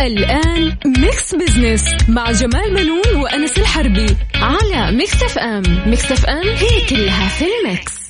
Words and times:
الآن 0.00 0.76
Mix 0.86 1.34
Business 1.34 1.84
مع 2.08 2.30
جمال 2.30 2.74
بنون 2.74 3.22
وأنس 3.22 3.58
الحربي 3.58 4.16
على 4.34 4.96
Mix 4.96 5.22
FM 5.22 5.62
Mix 5.86 6.12
FM 6.12 6.48
هي 6.48 6.86
كلها 6.88 7.28
في 7.28 7.44
ال 7.44 7.55
Mix. 7.55 8.01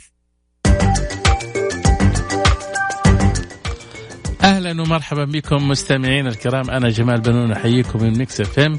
أهلا 4.43 4.83
ومرحبا 4.83 5.25
بكم 5.25 5.69
مستمعينا 5.69 6.29
الكرام. 6.29 6.71
أنا 6.71 6.89
جمال 6.89 7.21
بنون 7.21 7.53
أحييكم 7.53 8.03
من 8.03 8.19
Mix 8.19 8.41
FM. 8.41 8.79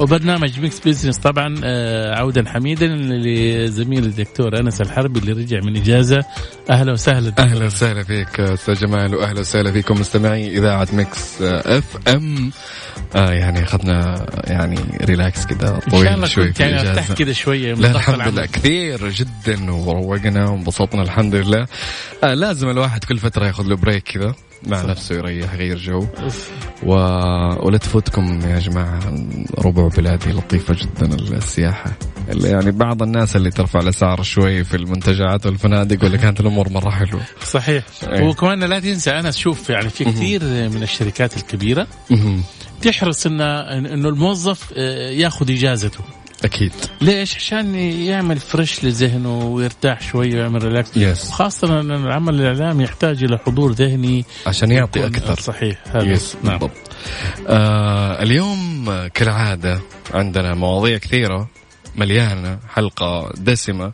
وبرنامج 0.00 0.60
Mix 0.60 0.80
Business 0.80 1.18
طبعا 1.18 1.54
آه، 1.64 2.14
عودا 2.18 2.48
حميدا 2.48 2.86
لزميل 2.86 4.04
الدكتور 4.04 4.60
أنس 4.60 4.80
الحربي 4.80 5.20
اللي 5.20 5.32
رجع 5.32 5.60
من 5.60 5.76
إجازة. 5.76 6.24
أهلا 6.70 6.92
وسهلا. 6.92 7.32
أهلا 7.38 7.66
وسهلا 7.66 8.02
فيك 8.02 8.40
أستاذ 8.40 8.74
جمال 8.74 9.14
واهلا 9.14 9.40
وسهلا 9.40 9.72
فيكم 9.72 10.00
مستمعي 10.00 10.58
إذاعة 10.58 10.88
Mix 10.92 11.42
FM. 11.42 12.50
آه 13.16 13.30
يعني 13.30 13.62
أخذنا 13.64 14.26
يعني 14.44 14.78
relax 15.04 15.46
كذا 15.46 15.80
إن 15.86 15.90
شاء 15.90 16.00
الله 16.00 16.14
طويل 16.14 16.28
شوي 16.28 16.52
في 16.52 16.62
يعني 16.62 16.80
أرتحت 16.90 17.12
كذا 17.12 17.32
شوية 17.32 17.74
لا 17.74 17.90
الحمد. 17.90 18.28
لله 18.28 18.46
كثير 18.46 19.08
جدا 19.08 19.72
وروقنا 19.72 20.48
وانبسطنا 20.50 21.02
الحمد 21.02 21.34
لله. 21.34 21.66
آه 22.24 22.34
لازم 22.34 22.68
الواحد 22.68 23.04
كل 23.04 23.18
فترة 23.18 23.46
ياخذ 23.46 23.64
له 23.64 23.76
break 23.76 24.02
كذا 24.02 24.34
مع 24.66 24.82
نفسه 24.82 25.14
يريح 25.14 25.54
يغير 25.54 25.78
جو. 25.78 26.06
و... 26.82 26.94
ولا 27.66 27.78
تفوتكم 27.78 28.40
يا 28.44 28.58
جماعة 28.58 29.00
ربوع 29.58 29.88
بلادي 29.88 30.32
لطيفة 30.32 30.74
جدا 30.74 31.14
السياحة. 31.14 31.92
اللي 32.28 32.48
يعني 32.48 32.70
بعض 32.70 33.02
الناس 33.02 33.36
اللي 33.36 33.50
ترفع 33.50 33.80
الأسعار 33.80 34.22
شوي 34.22 34.64
في 34.64 34.76
المنتجعات 34.76 35.46
والفنادق 35.46 36.04
ولا 36.04 36.16
كانت 36.16 36.40
الأمور 36.40 36.68
مرة 36.68 36.90
حلوة. 36.90 37.20
صحيح. 37.42 37.84
إيه. 38.08 38.22
وكمان 38.22 38.64
لا 38.64 38.80
تنسى 38.80 39.10
أنا 39.10 39.28
أشوف 39.28 39.70
يعني 39.70 39.90
في 39.90 40.04
كثير 40.04 40.44
من 40.44 40.82
الشركات 40.82 41.36
الكبيرة 41.36 41.86
تحرص 42.82 43.26
ان 43.26 43.40
انه 43.40 44.08
الموظف 44.08 44.72
آه، 44.76 45.10
ياخذ 45.10 45.50
إجازته. 45.50 46.00
أكيد. 46.44 46.72
ليش؟ 47.00 47.36
عشان 47.36 47.74
يعمل 47.74 48.38
fresh 48.38 48.84
لذهنه 48.84 49.38
ويرتاح 49.38 50.00
شوي 50.00 50.34
ويعمل 50.34 50.64
relax 50.64 50.96
yes 50.96 51.30
خاصة 51.30 51.80
أن 51.80 51.90
العمل 51.90 52.34
الإعلامي 52.34 52.84
يحتاج 52.84 53.24
إلى 53.24 53.38
حضور 53.38 53.72
ذهني. 53.72 54.24
عشان 54.46 54.70
يعطي 54.70 55.06
أكثر. 55.06 55.40
صحيح. 55.40 55.78
هذا. 55.92 56.04
yes 56.12 56.36
نعم. 56.42 56.58
بالضبط. 56.58 56.76
آه 57.48 58.22
اليوم 58.22 58.84
كالعادة 59.14 59.80
عندنا 60.14 60.54
مواضيع 60.54 60.98
كثيرة 60.98 61.48
مليانة 61.96 62.58
حلقة 62.68 63.32
دسمة 63.36 63.92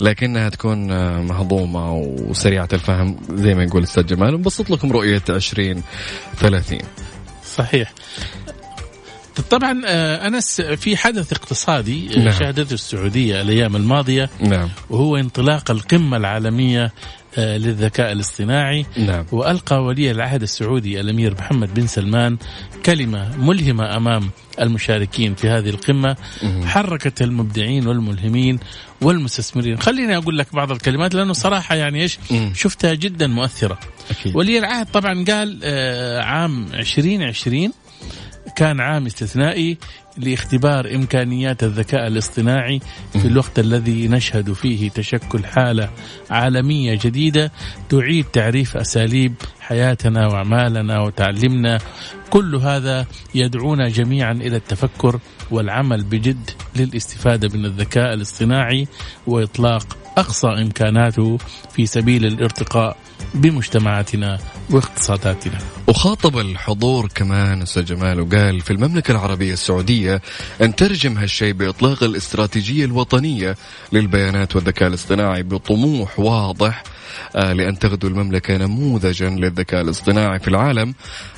لكنها 0.00 0.48
تكون 0.48 0.90
آه، 0.90 1.20
مهضومة 1.22 1.92
وسريعة 1.94 2.68
الفهم 2.72 3.16
زي 3.34 3.54
ما 3.54 3.62
يقول 3.64 3.78
الأستاذ 3.82 4.06
جمال. 4.06 4.34
ونبسط 4.34 4.70
لكم 4.70 4.92
رؤية 4.92 5.22
20 5.30 5.82
30 6.36 6.78
صحيح. 7.44 7.92
طبعا 9.40 9.82
آه، 9.86 10.26
أنس 10.26 10.60
في 10.60 10.96
حدث 10.96 11.32
اقتصادي 11.32 12.08
آه، 12.16 12.18
نعم. 12.18 12.30
شهدته 12.30 12.74
السعودية 12.74 13.40
الأيام 13.40 13.76
الماضية 13.76 14.30
نعم. 14.40 14.68
وهو 14.90 15.16
انطلاق 15.16 15.70
القمة 15.70 16.16
العالمية 16.16 16.92
آه، 17.38 17.56
للذكاء 17.56 18.12
الاصطناعي. 18.12 18.86
نعم. 18.96 19.26
وألقى 19.32 19.82
ولي 19.84 20.10
العهد 20.10 20.42
السعودي 20.42 21.00
الأمير 21.00 21.34
محمد 21.34 21.74
بن 21.74 21.86
سلمان 21.86 22.36
كلمة 22.86 23.36
ملهمة 23.36 23.96
أمام 23.96 24.30
المشاركين 24.60 25.34
في 25.34 25.48
هذه 25.48 25.68
القمة. 25.70 26.16
حركت 26.64 27.22
المبدعين 27.22 27.86
والملهمين 27.86 28.58
والمستثمرين. 29.02 29.78
خليني 29.78 30.16
أقول 30.16 30.38
لك 30.38 30.54
بعض 30.54 30.70
الكلمات 30.70 31.14
لأنه 31.14 31.32
صراحة 31.32 31.74
يعني 31.74 32.06
مم. 32.30 32.52
شفتها 32.54 32.94
جدا 32.94 33.26
مؤثرة. 33.26 33.78
أكيد. 34.10 34.36
ولي 34.36 34.58
العهد 34.58 34.86
طبعا 34.86 35.24
قال 35.24 35.60
عام 36.24 36.66
2020 36.74 37.72
كان 38.56 38.80
عام 38.80 39.06
استثنائي 39.06 39.78
لاختبار 40.18 40.94
إمكانيات 40.94 41.62
الذكاء 41.62 42.06
الاصطناعي 42.06 42.80
في 43.12 43.28
الوقت 43.28 43.58
الذي 43.58 44.08
نشهد 44.08 44.52
فيه 44.52 44.90
تشكل 44.90 45.44
حالة 45.46 45.90
عالمية 46.30 46.98
جديدة 47.02 47.52
تعيد 47.88 48.24
تعريف 48.24 48.76
أساليب 48.76 49.34
حياتنا 49.60 50.26
وأعمالنا 50.26 51.00
وتعلمنا. 51.00 51.78
كل 52.30 52.56
هذا 52.56 53.06
يدعونا 53.34 53.88
جميعا 53.88 54.32
إلى 54.32 54.56
التفكر 54.56 55.20
والعمل 55.50 56.02
بجد 56.04 56.50
للاستفادة 56.76 57.58
من 57.58 57.64
الذكاء 57.64 58.14
الاصطناعي 58.14 58.88
وإطلاق 59.26 59.96
أقصى 60.16 60.46
إمكاناته 60.48 61.38
في 61.72 61.86
سبيل 61.86 62.26
الارتقاء 62.26 62.96
بمجتمعاتنا 63.34 64.38
واقتصاداتنا. 64.70 65.58
وخاطب 65.86 66.38
الحضور 66.38 67.08
كمان 67.14 67.62
أستاذ 67.62 67.84
جمال 67.84 68.20
وقال 68.20 68.60
في 68.60 68.70
المملكة 68.70 69.12
العربية 69.12 69.52
السعودية 69.52 70.22
نترجم 70.60 71.18
هالشيء 71.18 71.52
بإطلاق 71.52 72.02
الاستراتيجية 72.02 72.84
الوطنية 72.84 73.56
للبيانات 73.92 74.56
والذكاء 74.56 74.88
الاصطناعي 74.88 75.42
بطموح 75.42 76.20
واضح 76.20 76.82
آه، 77.36 77.52
لأن 77.52 77.78
تغدو 77.78 78.08
المملكة 78.08 78.56
نموذجا 78.56 79.30
للذكاء 79.30 79.80
الاصطناعي 79.80 80.38
في 80.38 80.48
العالم 80.48 80.94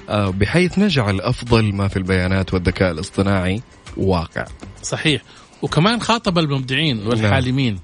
آه، 0.08 0.30
بحيث 0.30 0.78
نجعل 0.78 1.20
أفضل 1.20 1.74
ما 1.74 1.88
في 1.88 1.96
البيانات 1.96 2.54
والذكاء 2.54 2.90
الاصطناعي 2.90 3.62
واقع. 3.96 4.46
صحيح 4.82 5.22
وكمان 5.62 6.00
خاطب 6.00 6.38
المبدعين 6.38 7.06
والحالمين 7.06 7.80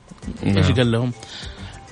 إيش 0.46 0.66
نعم. 0.66 0.74
قال 0.74 0.92
لهم؟ 0.92 1.12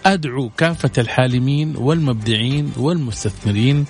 أدعو 0.07 0.49
كافة 0.49 0.91
الحالمين 0.99 1.77
والمبدعين 1.77 2.73
والمستثمرين 2.77 3.87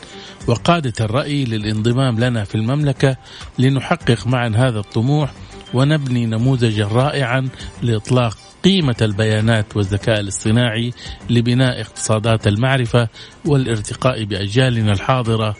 وقادة 0.46 0.92
الرأي 1.00 1.44
للانضمام 1.44 2.20
لنا 2.20 2.44
في 2.44 2.54
المملكة 2.54 3.16
لنحقق 3.58 4.26
معا 4.26 4.52
هذا 4.56 4.78
الطموح 4.78 5.32
ونبني 5.74 6.26
نموذجا 6.26 6.86
رائعا 6.86 7.48
لإطلاق 7.82 8.38
قيمة 8.64 8.96
البيانات 9.02 9.76
والذكاء 9.76 10.20
الاصطناعي 10.20 10.92
لبناء 11.30 11.80
اقتصادات 11.80 12.46
المعرفة 12.46 13.08
والارتقاء 13.44 14.24
بأجيالنا 14.24 14.92
الحاضرة 14.92 15.56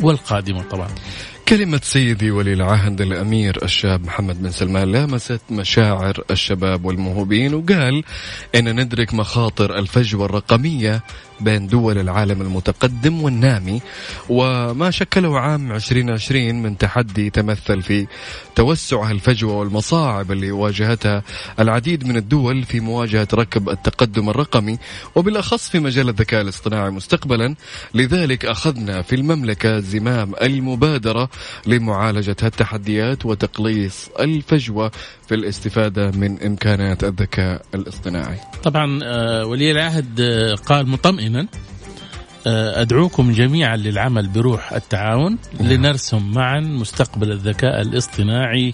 والقادمة 0.00 0.62
طبعا. 0.62 0.88
كلمة 1.48 1.80
سيدي 1.82 2.30
ولي 2.30 2.52
العهد 2.52 3.00
الأمير 3.00 3.64
الشاب 3.64 4.04
محمد 4.06 4.42
بن 4.42 4.50
سلمان 4.50 4.92
لامست 4.92 5.40
مشاعر 5.50 6.24
الشباب 6.30 6.84
والموهوبين 6.84 7.54
وقال 7.54 8.04
إن 8.54 8.80
ندرك 8.80 9.14
مخاطر 9.14 9.78
الفجوة 9.78 10.24
الرقمية 10.24 11.02
بين 11.40 11.66
دول 11.66 11.98
العالم 11.98 12.42
المتقدم 12.42 13.22
والنامي 13.22 13.80
وما 14.28 14.90
شكله 14.90 15.38
عام 15.40 15.72
2020 15.72 16.62
من 16.62 16.78
تحدي 16.78 17.30
تمثل 17.30 17.82
في 17.82 18.06
توسع 18.54 19.10
الفجوة 19.10 19.52
والمصاعب 19.54 20.32
اللي 20.32 20.50
واجهتها 20.50 21.22
العديد 21.60 22.06
من 22.06 22.16
الدول 22.16 22.62
في 22.64 22.80
مواجهة 22.80 23.28
ركب 23.34 23.68
التقدم 23.68 24.30
الرقمي 24.30 24.78
وبالأخص 25.14 25.68
في 25.68 25.78
مجال 25.78 26.08
الذكاء 26.08 26.42
الاصطناعي 26.42 26.90
مستقبلا. 26.90 27.54
لذلك 27.94 28.44
أخذنا 28.44 29.02
في 29.02 29.14
المملكة 29.16 29.80
زمام 29.80 30.32
المبادرة 30.42 31.28
لمعالجة 31.66 32.36
هالتحديات 32.42 33.26
وتقليص 33.26 34.08
الفجوة 34.20 34.90
في 35.28 35.34
الاستفادة 35.34 36.10
من 36.10 36.42
إمكانات 36.42 37.04
الذكاء 37.04 37.62
الاصطناعي. 37.74 38.38
طبعا 38.62 39.00
آه، 39.04 39.46
ولي 39.46 39.72
العهد 39.72 40.20
آه، 40.20 40.54
قال 40.54 40.88
مطمئنا 40.88 41.25
آه، 42.46 42.82
أدعوكم 42.82 43.32
جميعا 43.32 43.76
للعمل 43.76 44.28
بروح 44.28 44.72
التعاون 44.72 45.38
لنرسم 45.60 46.32
معا 46.32 46.60
مستقبل 46.60 47.32
الذكاء 47.32 47.80
الاصطناعي 47.80 48.72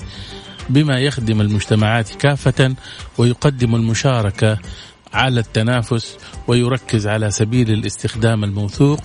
بما 0.71 0.99
يخدم 0.99 1.41
المجتمعات 1.41 2.11
كافة 2.11 2.75
ويقدم 3.19 3.75
المشاركة 3.75 4.59
على 5.13 5.41
التنافس 5.41 6.17
ويركز 6.49 7.07
على 7.07 7.31
سبيل 7.31 7.71
الاستخدام 7.71 8.45
الموثوق 8.45 9.01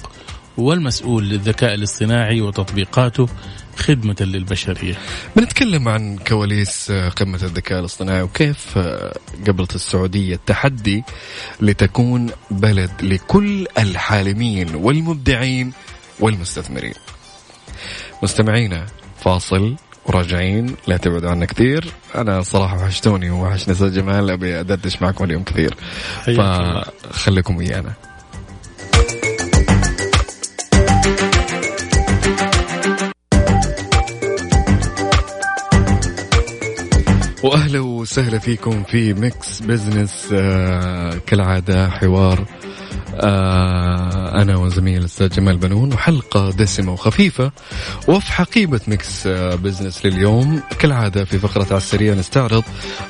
والمسؤول 0.57 1.29
للذكاء 1.29 1.73
الاصطناعي 1.73 2.41
وتطبيقاته. 2.41 3.27
خدمة 3.87 4.15
للبشرية. 4.19 4.95
بنتكلم 5.35 5.89
عن 5.89 6.17
كواليس 6.17 6.91
آه، 6.91 7.09
قمة 7.09 7.39
الذكاء 7.43 7.79
الاصطناعي 7.79 8.21
وكيف 8.21 8.77
آه، 8.77 9.17
قبلت 9.47 9.75
السعودية 9.75 10.35
التحدي 10.35 11.03
لتكون 11.61 12.29
بلد 12.51 12.91
لكل 13.01 13.67
الحالمين 13.77 14.75
والمبدعين 14.75 15.73
والمستثمرين. 16.19 16.93
مستمعينا 18.23 18.85
فاصل 19.19 19.75
وراجعين 20.05 20.75
لا 20.87 20.97
تبعدوا 20.97 21.29
عنا 21.29 21.45
كثير. 21.45 21.85
أنا 22.15 22.41
صراحة 22.41 22.77
وحشتوني 22.77 23.29
وحشني 23.29 23.73
أستاذ 23.73 23.95
جمال 23.95 24.29
أبي 24.29 24.59
أدردش 24.59 25.01
معكم 25.01 25.23
اليوم 25.23 25.43
كثير. 25.43 25.75
فخليكم 26.25 27.57
ويانا. 27.57 27.93
وأهلا 37.43 37.79
وسهلا 37.79 38.39
فيكم 38.39 38.83
في 38.83 39.13
Mix 39.13 39.61
Business 39.61 40.29
آه 40.33 41.11
كالعادة 41.27 41.89
حوار 41.89 42.45
آه 43.15 44.41
أنا 44.41 44.57
وزميل 44.57 44.99
الأستاذ 44.99 45.29
جمال 45.29 45.57
بنون 45.57 45.93
وحلقة 45.93 46.51
دسمة 46.51 46.93
وخفيفة 46.93 47.51
وفي 48.07 48.31
حقيبة 48.33 48.79
Mix 48.87 49.27
آه 49.27 49.55
Business 49.55 50.05
لليوم. 50.05 50.61
كالعادة 50.79 51.25
في 51.25 51.39
فقرة 51.39 51.65
على 51.69 51.77
السريع 51.77 52.13
نستعرض 52.13 52.63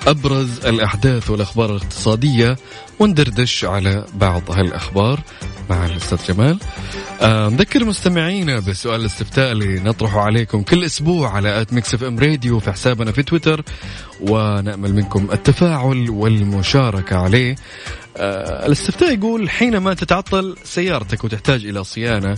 أبرز 0.08 0.66
الأحداث 0.66 1.30
والأخبار 1.30 1.70
الاقتصادية 1.72 2.56
وندردش 3.00 3.66
على 3.66 4.06
بعض 4.14 4.52
هالأخبار 4.52 5.20
مع 5.70 5.86
الأستاذ 5.86 6.18
جمال. 6.28 6.60
آه 7.22 7.50
نذكر 7.50 7.86
مستمعينا 7.86 8.60
بالسؤال 8.60 9.02
الاستفتاء 9.02 9.52
اللي 9.52 9.80
نطرحه 9.80 10.22
عليكم 10.22 10.62
كل 10.62 10.84
أسبوع 10.84 11.30
على 11.32 11.62
at 11.62 11.74
Mix 11.74 11.94
FM 11.94 12.20
Radio 12.20 12.60
في 12.60 12.72
حسابنا 12.72 13.12
في 13.12 13.24
تويتر 13.24 13.64
ونأمل 14.22 14.96
منكم 14.96 15.28
التفاعل 15.32 16.10
والمشاركة 16.10 17.18
عليه. 17.18 17.56
الاستفتاء 18.20 19.14
يقول 19.14 19.50
حينما 19.50 19.94
تتعطل 19.94 20.56
سيارتك 20.64 21.24
وتحتاج 21.24 21.66
إلى 21.66 21.84
صيانة 21.84 22.38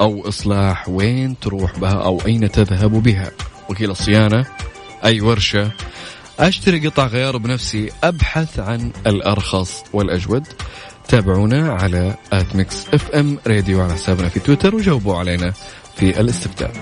أو 0.00 0.28
إصلاح 0.28 0.88
وين 0.88 1.38
تروح 1.38 1.78
بها 1.78 2.04
أو 2.04 2.20
أين 2.26 2.50
تذهب 2.50 3.02
بها؟ 3.02 3.30
وكيل 3.68 3.90
الصيانة 3.90 4.46
أي 5.04 5.20
ورشة 5.20 5.70
أشتري 6.40 6.88
قطع 6.88 7.06
غيار 7.06 7.36
بنفسي 7.36 7.90
أبحث 8.04 8.58
عن 8.58 8.92
الأرخص 9.06 9.84
والأجود. 9.92 10.46
تابعونا 11.08 11.72
على 11.72 12.14
at 12.32 12.56
Mix 12.56 12.86
FM 12.94 13.38
Radio 13.46 13.82
على 13.82 13.92
حسابنا 13.92 14.28
في 14.28 14.40
تويتر 14.40 14.74
وجاوبوا 14.74 15.16
علينا. 15.16 15.52
في 16.00 16.20
الاستفتاء. 16.20 16.72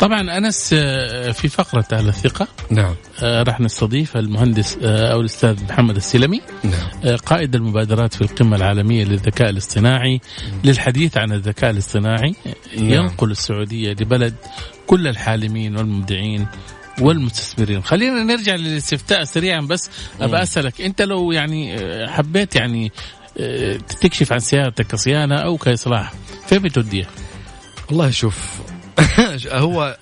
طبعا 0.00 0.38
أنس 0.38 0.70
آه، 0.72 1.30
في 1.30 1.48
فقرة 1.48 1.84
أهل 1.92 2.08
الثقة. 2.08 2.48
نعم. 2.70 2.94
آه، 3.22 3.42
راح 3.42 3.60
نستضيف 3.60 4.16
المهندس 4.16 4.78
آه، 4.82 5.12
أو 5.12 5.20
الأستاذ 5.20 5.64
محمد 5.64 5.96
السلمي. 5.96 6.40
نعم. 6.64 7.16
قائد 7.16 7.54
المبادرات 7.54 8.14
في 8.14 8.22
القمة 8.22 8.56
العالمية 8.56 9.04
للذكاء 9.04 9.50
الاصطناعي. 9.50 10.20
للحديث 10.64 11.16
عن 11.18 11.32
الذكاء 11.32 11.70
الاصطناعي 11.70 12.34
نعم. 12.76 12.90
ينقل 12.90 13.30
السعودية 13.30 13.90
لبلد 13.90 14.34
كل 14.86 15.08
الحالمين 15.08 15.76
والمبدعين 15.76 16.46
والمستثمرين. 17.00 17.82
خلينا 17.82 18.22
نرجع 18.22 18.54
للاستفتاء 18.54 19.24
سريعا 19.24 19.60
بس. 19.60 19.90
ابى 20.20 20.42
أسألك 20.42 20.80
أنت 20.80 21.02
لو 21.02 21.32
يعني 21.32 21.76
حبيت 22.08 22.56
يعني 22.56 22.92
تكشف 24.00 24.32
عن 24.32 24.38
سيارتك 24.38 24.86
كصيانة 24.86 25.36
أو 25.36 25.56
كإصلاح 25.56 26.12
فين 26.46 26.58
بتوديها؟ 26.58 27.06
والله 27.90 28.10
شوف 28.10 28.60
هو 29.48 29.96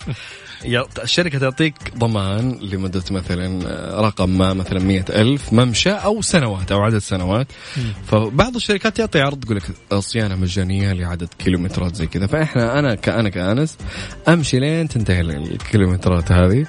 الشركة 1.02 1.38
تعطيك 1.38 1.74
ضمان 1.98 2.58
لمدة 2.62 3.02
مثلا 3.10 4.00
رقم 4.00 4.38
ما 4.38 4.54
مثلا 4.54 4.80
مئة 4.80 5.20
ألف 5.20 5.52
ممشى 5.52 5.90
أو 5.90 6.22
سنوات 6.22 6.72
أو 6.72 6.80
عدد 6.80 6.98
سنوات. 6.98 7.46
فبعض 8.06 8.56
الشركات 8.56 8.96
تعطي 8.96 9.20
عرض 9.20 9.44
تقول 9.44 9.56
لك 9.56 9.98
صيانة 10.00 10.36
مجانية 10.36 10.92
لعدد 10.92 11.28
كيلومترات 11.38 11.94
زي 11.94 12.06
كذا. 12.06 12.26
فإحنا 12.26 12.78
أنا 12.78 12.94
كأنا 12.94 13.28
كأنس 13.28 13.78
أمشي 14.28 14.58
لين 14.58 14.88
تنتهي 14.88 15.20
الكيلومترات 15.20 16.32
هذه. 16.32 16.66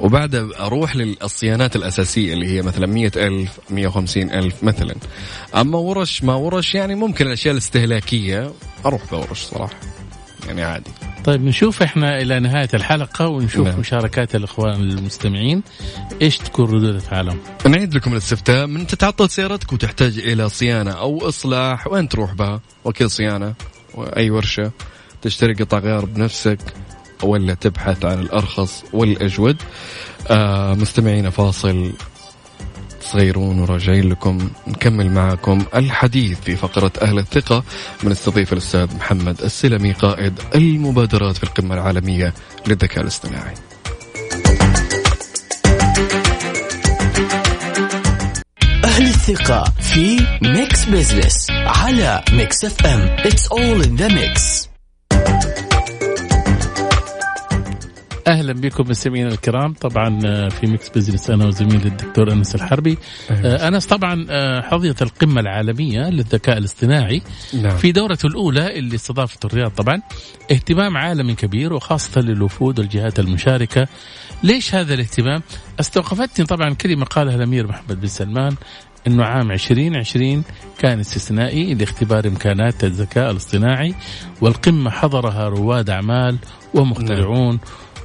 وبعدها 0.00 0.66
أروح 0.66 0.96
للصيانات 0.96 1.76
الأساسية 1.76 2.32
اللي 2.32 2.46
هي 2.46 2.62
مثلا 2.62 2.86
مئة 2.86 3.26
ألف 3.26 3.60
مئة 3.70 3.86
وخمسين 3.86 4.30
ألف 4.30 4.64
مثلا. 4.64 4.94
أما 5.54 5.78
ورش 5.78 6.24
ما 6.24 6.34
ورش 6.34 6.74
يعني 6.74 6.94
ممكن 6.94 7.26
الأشياء 7.26 7.52
الاستهلاكية 7.52 8.52
أروح 8.86 9.02
بورش 9.10 9.42
صراحة. 9.42 10.03
يعني 10.46 10.62
عادي. 10.62 10.90
طيب 11.24 11.44
نشوف 11.44 11.82
إحنا 11.82 12.20
إلى 12.22 12.40
نهاية 12.40 12.68
الحلقة 12.74 13.28
ونشوف 13.28 13.68
نعم. 13.68 13.80
مشاركات 13.80 14.34
الإخوان 14.34 14.80
المستمعين. 14.80 15.62
إيش 16.22 16.38
تكون 16.38 16.64
ردود 16.64 16.94
افعالهم 16.94 17.38
نعيد 17.66 17.94
لكم 17.94 18.12
الاستفتاء. 18.12 18.66
من 18.66 18.86
تتعطل 18.86 19.30
سيارتك 19.30 19.72
وتحتاج 19.72 20.18
إلى 20.18 20.48
صيانة 20.48 20.90
أو 20.90 21.28
إصلاح 21.28 21.86
وين 21.86 22.08
تروح 22.08 22.34
بها؟ 22.34 22.60
وكيل 22.84 23.10
صيانة 23.10 23.54
اي 24.16 24.30
ورشة. 24.30 24.70
تشتري 25.22 25.54
قطع 25.54 25.78
غيار 25.78 26.04
بنفسك 26.04 26.58
ولا 27.22 27.54
تبحث 27.54 28.04
عن 28.04 28.18
الأرخص 28.18 28.84
والأجود. 28.92 29.56
آه 30.30 30.74
مستمعين 30.74 31.30
فاصل 31.30 31.92
صغيرون 33.12 33.58
وراجعين 33.60 34.08
لكم 34.08 34.50
نكمل 34.66 35.10
معكم 35.10 35.64
الحديث 35.74 36.40
في 36.40 36.56
فقرة 36.56 36.92
أهل 37.02 37.18
الثقة. 37.18 37.64
بنستضيف 38.02 38.52
الأستاذ 38.52 38.96
محمد 38.96 39.40
السلمي 39.42 39.92
قائد 39.92 40.40
المبادرات 40.54 41.36
في 41.36 41.44
القمة 41.44 41.74
العالمية 41.74 42.34
للذكاء 42.66 43.02
الاصطناعي. 43.02 43.54
أهل 48.84 49.06
الثقة 49.06 49.64
في 49.80 50.26
Mix 50.42 50.84
Business 50.84 51.50
على 51.50 52.24
Mix 52.32 52.64
FM 52.64 53.16
It's 53.16 53.46
all 53.48 53.86
in 53.86 53.96
the 53.96 54.08
mix. 54.08 54.63
أهلا 58.26 58.52
بكم 58.52 58.90
مستمعينا 58.90 59.28
الكرام. 59.28 59.72
طبعا 59.72 60.18
آه، 60.26 60.48
في 60.48 60.66
Mix 60.66 60.88
Business 60.88 61.30
أنا 61.30 61.46
وزميلي 61.46 61.88
الدكتور 61.88 62.32
أنس 62.32 62.54
الحربي. 62.54 62.98
آه، 63.30 63.68
أنس 63.68 63.86
طبعا 63.86 64.26
آه، 64.30 64.60
حظيت 64.60 65.02
القمة 65.02 65.40
العالمية 65.40 66.10
للذكاء 66.10 66.58
الاصطناعي 66.58 67.22
نعم. 67.62 67.76
في 67.76 67.92
دورته 67.92 68.26
الأولى 68.26 68.78
اللي 68.78 68.94
استضافت 68.94 69.44
الرياض. 69.44 69.70
طبعا 69.70 70.02
اهتمام 70.52 70.96
عالمي 70.96 71.34
كبير 71.34 71.72
وخاصة 71.72 72.20
للوفود 72.20 72.78
والجهات 72.78 73.18
المشاركة. 73.18 73.88
ليش 74.42 74.74
هذا 74.74 74.94
الاهتمام؟ 74.94 75.42
استوقفتني 75.80 76.46
طبعا 76.46 76.74
كلمة 76.74 77.04
قالها 77.04 77.34
الأمير 77.34 77.66
محمد 77.66 78.00
بن 78.00 78.06
سلمان 78.06 78.56
إنه 79.06 79.24
عام 79.24 79.50
2020 79.50 80.44
كان 80.78 81.00
استثنائي 81.00 81.74
لاختبار 81.74 82.26
إمكانات 82.26 82.84
الذكاء 82.84 83.30
الاصطناعي 83.30 83.94
والقمة 84.40 84.90
حضرها 84.90 85.48
رواد 85.48 85.90
أعمال 85.90 86.38
ومخترعون 86.74 87.58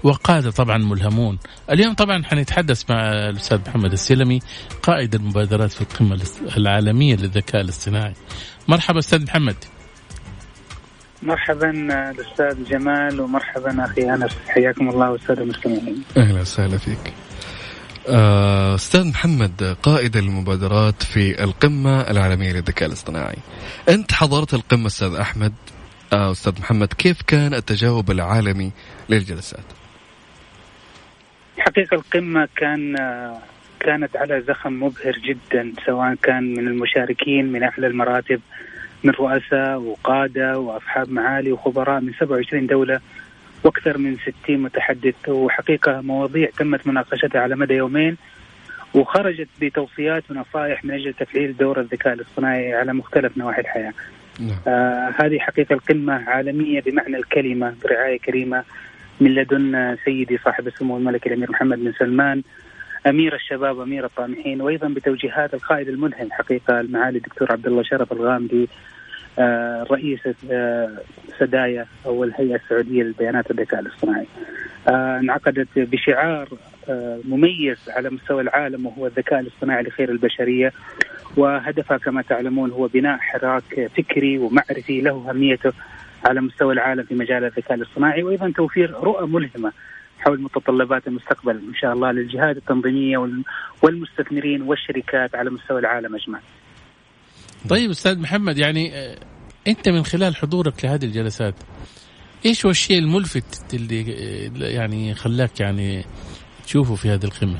وقادة 0.03 0.51
طبعا 0.51 0.77
ملهمون 0.77 1.39
اليوم 1.71 1.93
طبعا 1.93 2.23
حنتحدث 2.23 2.91
مع 2.91 3.11
الأستاذ 3.11 3.59
محمد 3.67 3.91
السلمي 3.91 4.39
قائد 4.83 5.15
المبادرات 5.15 5.71
في 5.71 5.81
القمة 5.81 6.19
العالمية 6.57 7.15
للذكاء 7.15 7.61
الاصطناعي 7.61 8.13
مرحبا 8.67 8.99
أستاذ 8.99 9.23
محمد 9.23 9.55
مرحبا 11.23 11.69
الأستاذ 12.09 12.63
جمال 12.69 13.21
ومرحبا 13.21 13.85
أخي 13.85 14.09
أنس 14.09 14.31
حياكم 14.47 14.89
الله 14.89 15.11
والساده 15.11 15.41
المستمعين. 15.41 16.03
أهلا 16.17 16.41
وسهلا 16.41 16.77
فيك. 16.77 17.13
آه، 18.07 18.75
أستاذ 18.75 19.07
محمد 19.07 19.77
قائد 19.83 20.17
المبادرات 20.17 21.03
في 21.03 21.43
القمة 21.43 22.01
العالمية 22.01 22.51
للذكاء 22.51 22.87
الاصطناعي. 22.87 23.37
أنت 23.89 24.11
حضرت 24.11 24.53
القمة 24.53 24.87
أستاذ 24.87 25.13
أحمد 25.13 25.53
آه، 26.13 26.31
أستاذ 26.31 26.59
محمد 26.59 26.93
كيف 26.93 27.21
كان 27.21 27.53
التجاوب 27.53 28.11
العالمي 28.11 28.71
للجلسات؟ 29.09 29.78
حقيقة 31.69 31.95
القمة 31.95 32.47
كان 32.55 32.95
كانت 33.79 34.17
على 34.17 34.41
زخم 34.41 34.83
مبهر 34.83 35.11
جدا 35.11 35.73
سواء 35.85 36.15
كان 36.15 36.53
من 36.53 36.67
المشاركين 36.67 37.51
من 37.51 37.63
اعلى 37.63 37.87
المراتب 37.87 38.41
من 39.03 39.11
رؤساء 39.11 39.79
وقادة 39.79 40.59
وأصحاب 40.59 41.11
معالي 41.11 41.51
وخبراء 41.51 42.01
من 42.01 42.13
27 42.13 42.67
دولة 42.67 42.99
وأكثر 43.63 43.97
من 43.97 44.17
60 44.45 44.57
متحدث 44.57 45.29
وحقيقة 45.29 46.01
مواضيع 46.01 46.49
تمت 46.57 46.87
مناقشتها 46.87 47.41
على 47.41 47.55
مدى 47.55 47.73
يومين 47.73 48.17
وخرجت 48.93 49.47
بتوصيات 49.61 50.23
ونصائح 50.31 50.85
من 50.85 50.91
أجل 50.91 51.13
تفعيل 51.13 51.57
دور 51.57 51.79
الذكاء 51.79 52.13
الاصطناعي 52.13 52.73
على 52.73 52.93
مختلف 52.93 53.37
نواحي 53.37 53.61
الحياة. 53.61 53.93
نعم. 54.39 54.57
آه 54.67 55.13
هذه 55.19 55.39
حقيقة 55.39 55.73
القمة 55.73 56.29
عالمية 56.29 56.81
بمعنى 56.81 57.17
الكلمة 57.17 57.75
برعاية 57.83 58.19
كريمة 58.19 58.63
من 59.19 59.35
لدن 59.35 59.97
سيدي 60.05 60.37
صاحب 60.37 60.67
السمو 60.67 60.97
الملك 60.97 61.27
الأمير 61.27 61.51
محمد 61.51 61.79
بن 61.79 61.93
سلمان 61.99 62.41
أمير 63.07 63.35
الشباب 63.35 63.77
وأمير 63.77 64.05
الطامحين 64.05 64.61
وأيضا 64.61 64.87
بتوجيهات 64.87 65.53
القائد 65.53 65.87
الملهم 65.87 66.31
حقيقة 66.31 66.79
المعالي 66.79 67.17
الدكتور 67.17 67.51
عبد 67.51 67.67
الله 67.67 67.83
شرف 67.83 68.11
الغامدي 68.11 68.69
آه 69.39 69.83
رئيس 69.91 70.19
آه 70.51 70.89
سدايا 71.39 71.85
أو 72.05 72.23
الهيئة 72.23 72.55
السعودية 72.55 73.03
للبيانات 73.03 73.49
والذكاء 73.49 73.79
الاصطناعي. 73.79 74.25
آه 74.87 75.19
انعقدت 75.19 75.67
بشعار 75.75 76.49
مميز 77.25 77.77
على 77.89 78.09
مستوى 78.09 78.41
العالم 78.41 78.85
وهو 78.85 79.07
الذكاء 79.07 79.39
الاصطناعي 79.39 79.83
لخير 79.83 80.11
البشرية 80.11 80.73
وهدفها 81.37 81.97
كما 81.97 82.21
تعلمون 82.21 82.71
هو 82.71 82.87
بناء 82.87 83.17
حراك 83.17 83.89
فكري 83.97 84.37
ومعرفي 84.37 85.01
له 85.01 85.29
أهميته. 85.29 85.73
على 86.25 86.41
مستوى 86.41 86.73
العالم 86.73 87.03
في 87.03 87.15
مجال 87.15 87.43
الذكاء 87.43 87.73
الاصطناعي 87.73 88.23
وأيضا 88.23 88.51
توفير 88.55 88.91
رؤى 88.91 89.27
ملهمة 89.27 89.71
حول 90.19 90.41
متطلبات 90.41 91.07
المستقبل 91.07 91.55
إن 91.55 91.75
شاء 91.75 91.93
الله 91.93 92.11
للجهات 92.11 92.57
التنظيمية 92.57 93.17
والمستثمرين 93.81 94.61
والشركات 94.61 95.35
على 95.35 95.49
مستوى 95.49 95.79
العالم 95.79 96.15
اجمع. 96.15 96.39
طيب 97.69 97.89
أستاذ 97.89 98.19
محمد 98.19 98.57
يعني 98.57 98.95
آه، 98.95 99.17
أنت 99.67 99.89
من 99.89 100.03
خلال 100.03 100.35
حضورك 100.35 100.85
لهذه 100.85 101.05
الجلسات 101.05 101.55
إيش 102.45 102.65
هو 102.65 102.71
الشيء 102.71 102.99
الملفت 102.99 103.73
اللي 103.73 104.01
آه، 104.01 104.67
يعني 104.67 105.15
خلاك 105.15 105.59
يعني 105.59 106.03
تشوفه 106.65 106.95
في 106.95 107.09
هذه 107.09 107.23
القمة؟ 107.23 107.59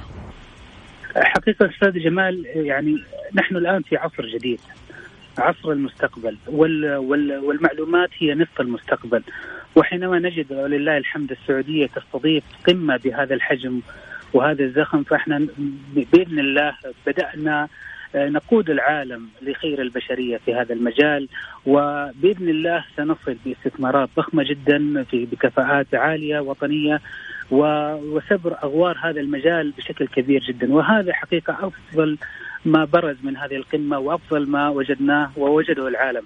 حقيقة 1.15 1.69
أستاذ 1.69 2.03
جمال 2.03 2.45
يعني 2.55 2.95
نحن 3.35 3.55
الآن 3.55 3.81
في 3.81 3.97
عصر 3.97 4.25
جديد 4.25 4.59
عصر 5.39 5.72
المستقبل. 5.72 6.38
وال 6.48 6.96
وال 6.96 7.38
والمعلومات 7.38 8.10
هي 8.19 8.36
نصف 8.36 8.62
المستقبل. 8.62 9.24
وحينما 9.75 10.19
نجد 10.19 10.51
ولله 10.51 10.98
الحمد 10.98 11.31
السعودية 11.31 11.88
تستضيف 11.88 12.43
قمة 12.67 13.00
بهذا 13.03 13.34
الحجم 13.34 13.81
وهذا 14.34 14.63
الزخم 14.63 15.03
فإحنا 15.03 15.48
بإذن 15.96 16.39
الله 16.39 16.74
بدأنا 17.08 17.67
آه، 18.15 18.29
نقود 18.29 18.69
العالم 18.69 19.29
لخير 19.41 19.81
البشرية 19.81 20.38
في 20.38 20.55
هذا 20.55 20.74
المجال. 20.74 21.27
وبإذن 21.65 22.50
الله 22.50 22.86
سنصل 22.98 23.36
باستثمارات 23.46 24.10
ضخمة 24.17 24.43
جدا 24.43 25.03
في 25.03 25.25
بكفاءات 25.25 25.96
عالية 25.96 26.39
وطنية 26.39 27.01
وسبر 27.51 28.58
أغوار 28.63 28.98
هذا 29.03 29.19
المجال 29.19 29.72
بشكل 29.77 30.08
كبير 30.08 30.41
جدا. 30.41 30.74
وهذا 30.74 31.13
حقيقة 31.13 31.58
أفضل 31.67 32.17
ما 32.65 32.85
برز 32.85 33.17
من 33.23 33.37
هذه 33.37 33.55
القمة 33.55 33.99
وأفضل 33.99 34.49
ما 34.49 34.69
وجدناه 34.69 35.31
ووجده 35.37 35.87
العالم 35.87 36.23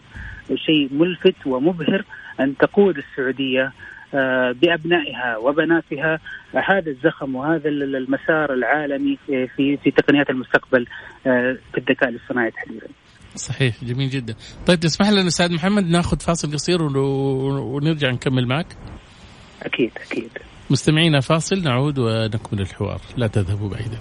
شيء 0.55 0.89
ملفت 0.91 1.35
ومبهر 1.45 2.05
أن 2.39 2.57
تقود 2.57 2.97
السعودية 2.97 3.71
آه، 4.15 4.51
بأبنائها 4.51 5.37
وبناتها 5.37 6.19
هذا 6.53 6.91
الزخم 6.91 7.35
وهذا 7.35 7.69
المسار 7.69 8.53
العالمي 8.53 9.17
في 9.27 9.77
في 9.77 9.91
تقنيات 9.91 10.29
المستقبل 10.29 10.87
آه، 11.27 11.57
في 11.71 11.77
الذكاء 11.77 12.09
الاصطناعي 12.09 12.51
تحديدا. 12.51 12.87
صحيح 13.35 13.83
جميل 13.83 14.09
جدا. 14.09 14.35
طيب 14.67 14.79
تسمح 14.79 15.09
لنا 15.09 15.27
أستاذ 15.27 15.53
محمد 15.53 15.83
ناخذ 15.83 16.19
فاصل 16.19 16.53
قصير 16.53 16.81
ونرجع 16.83 18.11
نكمل 18.11 18.47
معك؟ 18.47 18.67
أكيد 19.61 19.91
أكيد. 20.11 20.29
مستمعينا 20.69 21.19
فاصل 21.19 21.63
نعود 21.63 21.99
ونكمل 21.99 22.61
الحوار 22.61 23.01
لا 23.17 23.27
تذهبوا 23.27 23.69
بعيدا. 23.69 23.97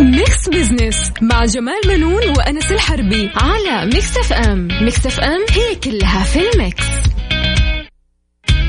Mix 0.00 0.48
Business 0.48 1.12
مع 1.22 1.44
جمال 1.44 1.80
بنون 1.86 2.28
وأنس 2.28 2.72
الحربي 2.72 3.30
على 3.34 3.86
Mix 3.86 4.16
FM 4.16 4.68
Mix 4.82 5.06
FM 5.06 5.40
هي 5.50 5.74
كلها 5.76 6.24
في 6.24 6.50
ال 6.50 6.57
Mix. 6.57 6.84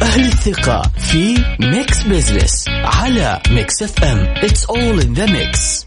أهل 0.02 0.26
الثقة 0.26 0.92
في 0.98 1.44
Mix 1.60 2.04
Business 2.04 2.66
على 2.70 3.42
Mix 3.50 3.84
FM 3.84 4.34
It's 4.36 4.66
all 4.66 5.00
in 5.04 5.14
the 5.14 5.28
mix. 5.28 5.86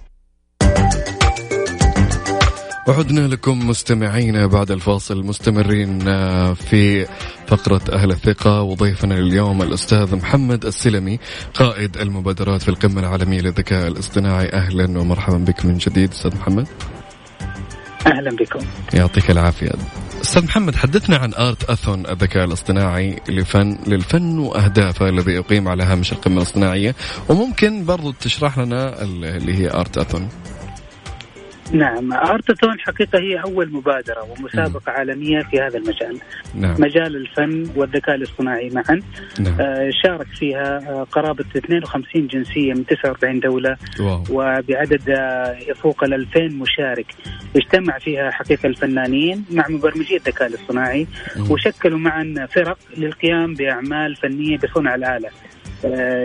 وعدنا 2.89 3.21
لكم 3.21 3.69
مستمعينا 3.69 4.47
بعد 4.47 4.71
الفاصل 4.71 5.25
مستمرين 5.25 6.09
آه، 6.09 6.55
في 6.55 7.07
فقرة 7.47 7.83
أهل 7.93 8.11
الثقة 8.11 8.63
وضيفنا 8.63 9.15
اليوم 9.15 9.63
الأستاذ 9.63 10.17
محمد 10.17 10.67
السلمي 10.67 11.19
قائد 11.55 11.97
المبادرات 11.97 12.63
في 12.63 12.69
القمة 12.69 13.01
العالمية 13.01 13.41
للذكاء 13.41 13.89
الاصطناعي. 13.89 14.49
أهلا 14.53 15.01
ومرحبا 15.01 15.37
بك 15.37 15.65
من 15.65 15.79
جديد 15.79 16.11
أستاذ 16.11 16.37
محمد. 16.37 16.69
أهلا 18.07 18.31
بكم. 18.31 18.67
يعطيك 18.95 19.31
العافية. 19.31 19.71
أستاذ 20.23 20.45
محمد 20.45 20.77
حدثنا 20.77 21.17
عن 21.17 21.35
آرت 21.35 21.71
أثون 21.71 22.07
الذكاء 22.07 22.45
الاصطناعي 22.45 23.21
لفن 23.29 23.79
للفن 23.87 24.39
وأهدافه 24.39 25.09
الذي 25.09 25.33
يقيم 25.33 25.69
على 25.69 25.85
هامش 25.85 26.13
القمة 26.13 26.37
الاصطناعية 26.37 26.95
وممكن 27.29 27.85
برضو 27.85 28.13
تشرح 28.13 28.59
لنا 28.59 29.03
اللي 29.03 29.55
هي 29.55 29.71
آرت 29.71 29.99
أثون. 29.99 30.29
نعم 31.73 32.13
ارتثون 32.13 32.81
حقيقة 32.81 33.19
هي 33.19 33.43
أول 33.43 33.73
مبادرة 33.73 34.23
ومسابقة 34.23 34.93
م. 34.93 34.97
عالمية 34.97 35.41
في 35.41 35.61
هذا 35.61 35.79
المجال 35.79 36.19
نعم. 36.55 36.75
مجال 36.79 37.17
الفن 37.17 37.67
والذكاء 37.77 38.15
الاصطناعي 38.15 38.71
معا 38.71 39.01
نعم. 39.41 39.61
آه 39.61 39.91
شارك 40.03 40.27
فيها 40.27 40.79
آه 40.89 41.07
قرابة 41.13 41.45
52 41.57 42.27
جنسية 42.27 42.75
من 42.75 42.87
49 42.87 43.41
دولة 43.41 43.77
واو. 44.01 44.25
وبعدد 44.31 45.11
آه 45.11 45.57
يفوق 45.69 46.05
ال 46.05 46.15
2000 46.15 46.41
مشارك 46.41 47.15
اجتمع 47.57 47.99
فيها 47.99 48.31
حقيقة 48.31 48.67
الفنانين 48.67 49.45
مع 49.51 49.69
مبرمجي 49.69 50.17
الذكاء 50.17 50.49
الاصطناعي 50.49 51.07
م. 51.37 51.51
وشكلوا 51.51 51.99
معا 51.99 52.49
فرق 52.51 52.79
للقيام 52.97 53.55
بأعمال 53.55 54.17
فنية 54.17 54.59
بصنع 54.59 54.95
الآلة 54.95 55.29
آه، 55.29 55.54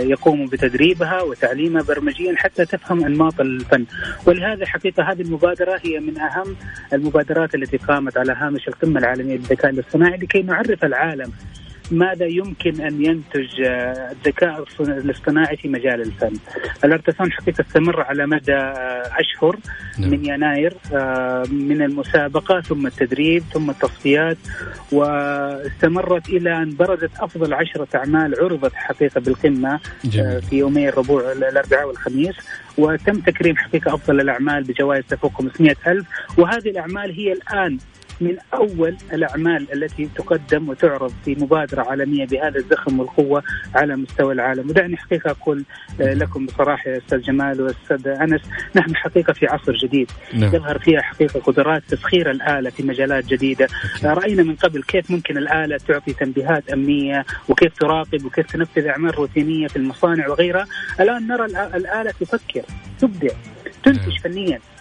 يقوموا 0.04 0.48
بتدريبها 0.48 1.22
وتعليمها 1.22 1.82
برمجيا 1.84 2.36
حتى 2.38 2.66
تفهم 2.66 3.06
أنماط 3.06 3.40
الفن. 3.42 3.86
ولهذا 4.26 4.66
حقيقة 4.66 5.04
هذه 5.12 5.22
المبادرة 5.22 5.80
هي 5.84 6.00
من 6.00 6.20
أهم 6.20 6.56
المبادرات 6.94 7.56
التي 7.56 7.78
قامت 7.78 8.18
على 8.18 8.34
هامش 8.34 8.68
القمة 8.68 9.00
العالمية 9.00 9.36
للذكاء 9.36 9.72
الاصطناعي 9.72 10.18
لكي 10.18 10.42
نعرف 10.42 10.86
العالم 10.86 11.32
ماذا 11.92 12.26
يمكن 12.26 12.82
أن 12.82 13.06
ينتج 13.06 13.62
آه، 13.62 14.12
الذكاء 14.12 14.66
الاصطناعي 14.80 15.58
في 15.58 15.68
مجال 15.68 16.02
الفن. 16.02 16.34
الارتسان 16.84 17.32
حقيقة 17.32 17.62
استمر 17.62 18.02
على 18.02 18.28
مدى 18.28 18.54
آه، 18.54 19.12
أشهر 19.20 19.60
نعم. 20.00 20.10
من 20.10 20.26
يناير 20.26 20.74
آه، 20.94 21.44
من 21.52 21.82
المسابقة 21.82 22.62
ثم 22.62 22.88
التدريب 22.88 23.44
ثم 23.54 23.70
التصفيات 23.70 24.38
واستمرت 24.92 26.30
إلى 26.30 26.58
أن 26.58 26.76
برزت 26.76 27.12
أفضل 27.20 27.54
عشرة 27.54 27.88
أعمال 27.96 28.36
عرضت 28.40 28.74
حقيقة 28.74 29.22
بالقمة 29.22 29.80
جميل. 30.04 30.42
في 30.42 30.58
يومي 30.58 30.90
الربوع 30.90 31.32
الأربعاء 31.32 31.88
والخميس 31.88 32.36
وتم 32.78 33.20
تكريم 33.20 33.58
حقيقة 33.58 33.94
أفضل 33.94 34.22
الأعمال 34.22 34.64
بجوائز 34.64 35.04
تفوق 35.10 35.34
500 35.34 35.76
ألف 35.88 36.08
وهذه 36.38 36.70
الأعمال 36.70 37.12
هي 37.12 37.34
الآن 37.34 37.78
من 38.22 38.38
أول 38.54 38.98
الأعمال 39.14 39.74
التي 39.74 40.10
تقدم 40.16 40.70
وتعرض 40.70 41.14
في 41.26 41.36
مبادرة 41.36 41.82
عالمية 41.82 42.26
بهذا 42.26 42.58
الزخم 42.58 43.00
والقوة 43.00 43.44
على 43.76 43.96
مستوى 43.96 44.34
العالم، 44.34 44.70
ودعني 44.70 44.98
حقيقة 44.98 45.32
أقول 45.32 45.64
آه، 46.02 46.14
لكم 46.14 46.46
بصراحة 46.46 46.90
يا 46.90 46.98
أستاذ 46.98 47.22
جمال 47.22 47.62
واستاذ 47.62 48.08
أنس، 48.08 48.42
نحن 48.76 48.96
حقيقة 48.96 49.34
في 49.34 49.48
عصر 49.48 49.74
جديد. 49.74 50.12
نعم. 50.34 50.56
يظهر 50.56 50.80
فيها 50.80 51.02
حقيقة 51.02 51.40
قدرات 51.40 51.84
تسخير 51.88 52.32
الآلة 52.32 52.70
في 52.70 52.84
مجالات 52.84 53.26
جديدة، 53.26 53.68
رأينا 54.04 54.44
من 54.44 54.56
قبل 54.56 54.84
كيف 54.84 55.12
ممكن 55.12 55.38
الآلة 55.38 55.78
تعطي 55.78 56.14
تنبيهات 56.14 56.70
أمنية 56.70 57.26
وكيف 57.50 57.78
تراقب 57.80 58.26
وكيف 58.26 58.52
تنفذ 58.52 58.88
أعمال 58.88 59.16
روتينية 59.16 59.68
في 59.68 59.76
المصانع 59.76 60.28
وغيرها، 60.28 60.68
الآن 61.00 61.28
نرى 61.28 61.46
الآلة 61.46 62.12
تفكر 62.20 62.62
تبدع 63.00 63.34
تنتج 63.84 64.10
نعم. 64.10 64.18
فنيا. 64.24 64.56
آه، 64.56 64.79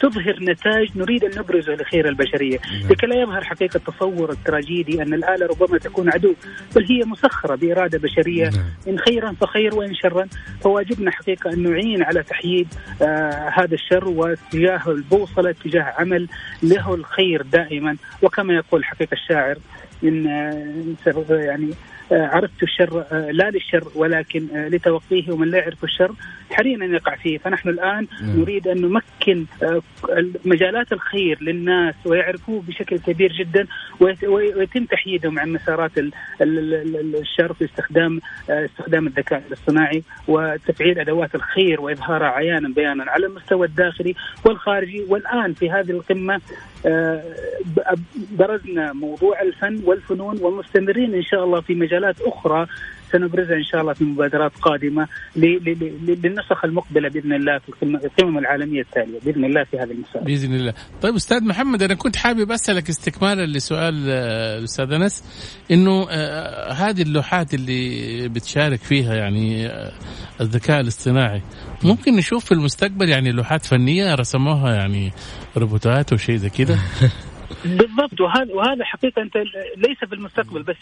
تظهر 0.00 0.38
نتاج 0.42 0.88
نريد 0.96 1.24
أن 1.24 1.30
نبرزه 1.38 1.74
لخير 1.74 2.08
البشرية، 2.08 2.58
نعم. 2.58 2.90
لكي 2.90 3.06
لا 3.06 3.16
يظهر 3.16 3.44
حقيقة 3.44 3.76
التصور 3.76 4.30
التراجيدي 4.30 5.02
أن 5.02 5.14
الآلة 5.14 5.46
ربما 5.46 5.78
تكون 5.78 6.10
عدو، 6.10 6.34
بل 6.76 6.84
هي 6.90 7.04
مسخرة 7.04 7.54
بإرادة 7.54 7.98
بشرية 7.98 8.44
نعم. 8.44 8.64
إن 8.88 8.98
خيرا 8.98 9.32
فخير 9.40 9.74
وإن 9.74 9.94
شرا، 9.94 10.26
فواجبنا 10.60 11.10
حقيقة 11.10 11.52
أن 11.52 11.62
نعين 11.62 12.02
على 12.02 12.22
تحييد 12.22 12.68
آه 13.02 13.52
هذا 13.54 13.74
الشر 13.74 14.08
واتجاه 14.08 14.82
البوصلة 14.88 15.50
اتجاه 15.50 15.94
عمل 15.98 16.28
له 16.62 16.94
الخير 16.94 17.42
دائما، 17.42 17.96
وكما 18.22 18.54
يقول 18.54 18.84
حقيقة 18.84 19.14
الشاعر 19.14 19.56
إن 20.04 20.26
آه 20.26 21.26
يعني 21.30 21.70
آه، 21.70 21.74
عرفت 22.12 22.62
الشر 22.62 23.04
آه، 23.12 23.30
لا 23.30 23.50
للشر 23.50 23.88
ولكن 23.94 24.46
آه، 24.56 24.68
لتوقيه 24.68 25.32
ومن 25.32 25.50
لا 25.50 25.58
يعرف 25.58 25.84
الشر 25.84 26.14
حري 26.50 26.74
أن 26.74 26.94
يقع 26.94 27.16
فيه 27.16 27.38
فنحن 27.38 27.68
الآن 27.68 28.06
نعم. 28.22 28.40
نريد 28.40 28.68
أن 28.68 28.80
نمكن 28.80 29.44
مجالات 30.44 30.92
الخير 30.92 31.42
للناس 31.42 31.94
ويعرفوه 32.04 32.62
بشكل 32.68 32.98
كبير 32.98 33.32
جدا 33.32 33.66
ويتم 34.28 34.84
تحييدهم 34.84 35.38
عن 35.38 35.52
مسارات 35.52 35.90
الشر 36.40 37.52
في 37.52 37.64
استخدام 37.64 38.20
استخدام 38.48 39.06
الذكاء 39.06 39.42
الاصطناعي 39.48 40.02
وتفعيل 40.28 40.98
أدوات 40.98 41.34
الخير 41.34 41.80
واظهارها 41.80 42.28
عيانا 42.28 42.68
بيانا 42.68 43.04
على 43.10 43.26
المستوى 43.26 43.66
الداخلي 43.66 44.14
والخارجي 44.44 45.04
والآن 45.08 45.52
في 45.52 45.70
هذه 45.70 45.90
القمة 45.90 46.40
برزنا 48.32 48.92
موضوع 48.92 49.42
الفن 49.42 49.80
والفنون 49.84 50.38
ومستمرين 50.42 51.14
إن 51.14 51.22
شاء 51.22 51.44
الله 51.44 51.60
في 51.60 51.74
مجالات 51.94 52.20
أخرى 52.20 52.66
سنبرزها 53.12 53.56
إن 53.56 53.64
شاء 53.64 53.80
الله 53.80 53.92
في 53.92 54.04
مبادرات 54.04 54.52
قادمة 54.62 55.08
للنسخ 55.36 56.64
المقبلة 56.64 57.08
بإذن 57.08 57.32
الله 57.32 57.58
في 57.58 57.82
القمم 57.82 58.38
العالمية 58.38 58.80
التالية 58.80 59.18
بإذن 59.24 59.44
الله 59.44 59.64
في 59.64 59.76
هذا 59.76 59.92
المسار. 59.92 60.22
بإذن 60.22 60.54
الله. 60.54 60.74
طيب 61.02 61.14
أستاذ 61.14 61.44
محمد 61.44 61.82
أنا 61.82 61.94
كنت 61.94 62.16
حابب 62.16 62.52
أسألك 62.52 62.88
استكمالا 62.88 63.46
لسؤال 63.46 64.04
آه، 64.08 64.58
الاستاذ 64.58 64.92
أنس 64.92 65.24
إنه 65.70 66.06
آه، 66.10 66.72
هذه 66.72 67.02
اللوحات 67.02 67.54
اللي 67.54 68.28
بتشارك 68.28 68.78
فيها 68.78 69.14
يعني 69.14 69.66
آه، 69.66 69.92
الذكاء 70.40 70.80
الاصطناعي 70.80 71.42
ممكن 71.84 72.16
نشوف 72.16 72.44
في 72.44 72.52
المستقبل 72.52 73.08
يعني 73.08 73.32
لوحات 73.32 73.66
فنية 73.66 74.14
رسموها 74.14 74.74
يعني 74.74 75.12
روبوتات 75.56 76.12
وشيء 76.12 76.36
زي 76.36 76.50
كده 76.50 76.78
بالضبط 77.64 78.20
وهذا 78.20 78.52
وهذا 78.54 78.84
حقيقة 78.84 79.22
أنت 79.22 79.36
ليس 79.76 79.98
في 80.08 80.14
المستقبل 80.14 80.62
بس 80.62 80.76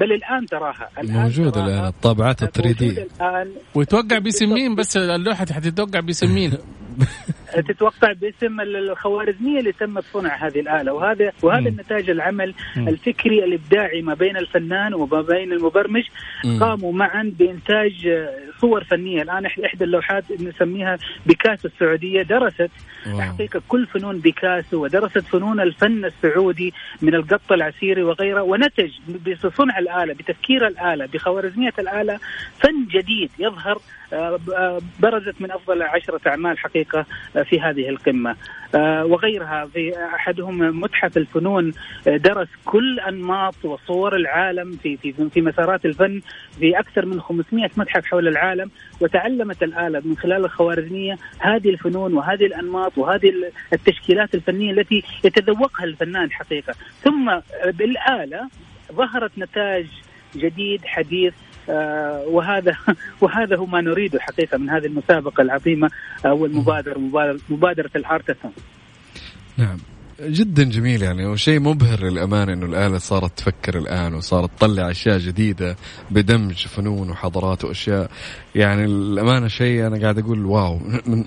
بل 0.00 0.12
الآن 0.12 0.46
تراها. 0.46 0.88
الآن 0.98 1.16
موجود 1.22 1.52
تراها. 1.52 1.66
الآن 1.66 1.84
الطابعات 1.86 2.42
ال 2.42 2.52
3 2.52 2.72
دي 2.78 3.04
ويتوقع 3.74 4.18
باسم 4.18 4.52
مين 4.54 4.74
بس 4.74 4.96
اللوحة 4.96 5.46
حتتوقع 5.46 6.00
باسم 6.00 6.34
مين 6.34 6.52
تتوقع 7.56 8.12
باسم 8.12 8.60
الخوارزمية 8.60 9.58
اللي 9.58 9.72
تمت 9.72 10.04
صنع 10.12 10.46
هذه 10.46 10.60
الآلة 10.60 10.92
وهذا 10.92 11.32
وهذا. 11.42 11.68
النتاج 11.68 12.10
العمل. 12.10 12.54
الفكري 12.76 13.44
الإبداعي 13.44 14.02
ما 14.02 14.14
بين 14.14 14.36
الفنان 14.36 14.94
وما 14.94 15.22
بين 15.22 15.52
المبرمج. 15.52 16.04
قاموا 16.60 16.92
معا 16.92 17.32
بإنتاج 17.38 18.06
آه، 18.06 18.34
صور 18.60 18.84
فنية 18.84 19.22
الآن 19.22 19.46
إحدى 19.46 19.84
اللوحات 19.84 20.24
نسميها 20.40 20.98
بيكاسو 21.26 21.68
السعودية 21.68 22.22
درست. 22.22 22.70
حقيقه 23.06 23.62
كل 23.68 23.86
فنون 23.86 24.18
بيكاسو 24.18 24.84
ودرست 24.84 25.18
فنون 25.18 25.60
الفن 25.60 26.04
السعودي 26.04 26.74
من 27.02 27.14
القط 27.14 27.52
العسيري 27.52 28.02
وغيره 28.02 28.42
ونتج 28.42 28.90
بصنع 29.44 29.78
الآلة 29.78 30.14
بتفكير 30.14 30.66
الآلة 30.66 31.06
بخوارزمية 31.06 31.72
الآلة 31.78 32.18
فن 32.58 32.86
جديد 32.90 33.30
يظهر 33.38 33.78
آه، 34.12 34.38
آه، 34.56 34.80
برزت 35.00 35.40
من 35.40 35.50
أفضل 35.50 35.82
عشرة 35.82 36.20
أعمال 36.26 36.58
حقيقة 36.58 37.06
آه، 37.36 37.37
في 37.42 37.60
هذه 37.60 37.88
القمة. 37.88 38.36
آه، 38.74 39.04
وغيرها 39.04 39.66
في 39.66 39.92
أحدهم 40.14 40.80
متحف 40.80 41.16
الفنون 41.16 41.72
آه، 42.08 42.16
درس 42.16 42.48
كل 42.64 43.00
أنماط 43.00 43.54
وصور 43.64 44.16
العالم 44.16 44.72
في 44.82 44.96
في 44.96 45.12
في 45.30 45.40
مسارات 45.40 45.84
الفن 45.84 46.20
في 46.60 46.78
أكثر 46.78 47.06
من 47.06 47.20
500 47.20 47.70
متحف 47.76 48.04
حول 48.06 48.28
العالم 48.28 48.70
وتعلمت 49.00 49.62
الآلة 49.62 50.02
من 50.04 50.16
خلال 50.16 50.44
الخوارزمية 50.44 51.18
هذه 51.38 51.70
الفنون 51.70 52.14
وهذه 52.14 52.46
الأنماط 52.46 52.98
وهذه 52.98 53.28
ال- 53.28 53.50
التشكيلات 53.72 54.34
الفنية 54.34 54.70
التي 54.70 55.02
يتذوقها 55.24 55.84
الفنان 55.84 56.32
حقيقة. 56.32 56.74
ثم 57.02 57.28
آه، 57.28 57.42
بالآلة 57.64 58.48
ظهرت 58.92 59.30
نتاج 59.38 59.86
جديد 60.36 60.84
حديث 60.84 61.32
وهذا 62.26 62.76
وهذا 63.22 63.56
هو 63.56 63.66
ما 63.66 63.80
نريده 63.80 64.20
حقيقة 64.20 64.58
من 64.58 64.70
هذه 64.70 64.86
المسابقة 64.86 65.40
العظيمة 65.40 65.90
أو 66.26 66.46
المبادره 66.46 66.98
مبادرة, 67.48 67.90
الارتثون 67.96 68.52
نعم. 69.56 69.78
جدا 70.20 70.64
جميل 70.64 71.02
يعني 71.02 71.26
وشيء 71.26 71.60
مبهر 71.60 72.04
للأمانة 72.04 72.52
أنه 72.52 72.66
الآلة 72.66 72.98
صارت 72.98 73.38
تفكر 73.38 73.78
الآن 73.78 74.14
وصارت 74.14 74.50
تطلع 74.58 74.90
أشياء 74.90 75.18
جديدة 75.18 75.76
بدمج 76.10 76.66
فنون 76.66 77.10
وحضارات 77.10 77.64
وأشياء. 77.64 78.10
يعني 78.58 78.84
الأمانة 78.84 79.48
شيء 79.48 79.86
أنا 79.86 80.00
قاعد 80.02 80.18
أقول 80.18 80.44
واو 80.46 80.78
من 81.06 81.24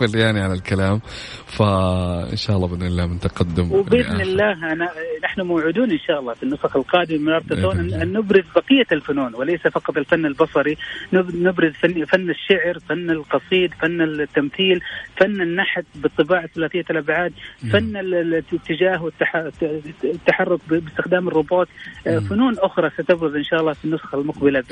أول 0.00 0.14
يعني 0.14 0.40
على 0.40 0.52
الكلام 0.54 1.00
فإن 1.46 2.36
شاء 2.36 2.56
الله 2.56 2.66
بإذن 2.68 2.86
الله 2.86 3.06
من 3.06 3.20
تقدم 3.20 3.68
لآخر. 4.08 4.22
الله 4.22 4.72
أنا 4.72 4.88
نحن 5.24 5.40
موعدون 5.40 5.90
إن 5.90 5.98
شاء 5.98 6.20
الله 6.20 6.34
في 6.34 6.42
النسخ 6.42 6.76
القادمه 6.76 7.18
من 7.18 7.32
بإذن 7.72 7.80
الله. 7.80 8.02
أن 8.02 8.12
نبرز 8.12 8.44
بقية 8.56 8.86
الفنون 8.92 9.34
وليس 9.34 9.60
فقط 9.60 9.96
الفن 9.98 10.26
البصري 10.26 10.76
نب- 11.12 11.36
نبرز 11.36 11.72
فن, 11.72 12.04
فن 12.04 12.30
الشعر 12.30 12.78
فن 12.88 13.10
القصيد 13.10 13.74
فن 13.80 14.00
التمثيل 14.00 14.80
فن 15.16 15.40
النحت 15.40 15.84
بالطباعة 15.94 16.46
ثلاثيه 16.46 16.84
الأبعاد 16.90 17.32
فن 17.72 17.96
ال- 17.96 18.14
ال- 18.14 18.34
الاتجاه 18.34 19.02
والتحرك 19.04 20.60
باستخدام 20.70 21.28
الروبوت 21.28 21.68
آه،. 22.06 22.18
فنون 22.18 22.54
أخرى 22.58 22.90
ستبرز 22.98 23.34
إن 23.34 23.44
شاء 23.44 23.60
الله 23.60 23.72
في 23.72 23.84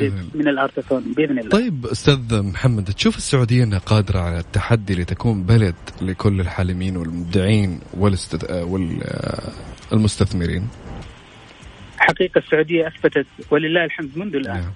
بإذن 0.02 0.18
الله. 0.18 0.30
من 0.34 0.48
الارتثون 0.48 1.04
بإذن 1.16 1.38
الله 1.38 1.50
طيب 1.50 1.86
أستاذ 1.92 2.42
محمد 2.42 2.84
تشوف 2.84 3.16
السعودية 3.16 3.64
إنها 3.64 3.78
قادرة 3.78 4.18
على 4.18 4.38
التحدي 4.38 4.94
لتكون 4.94 5.42
بلد 5.42 5.74
لكل 6.02 6.40
الحالمين 6.40 6.96
والمبدعين. 6.96 7.80
والمستثمرين 9.92 10.68
حقيقة 11.98 12.38
السعودية 12.38 12.88
أثبتت 12.88 13.26
ولله 13.50 13.84
الحمد 13.84 14.10
منذ 14.16 14.34
الآن 14.34 14.54
نعم. 14.54 14.72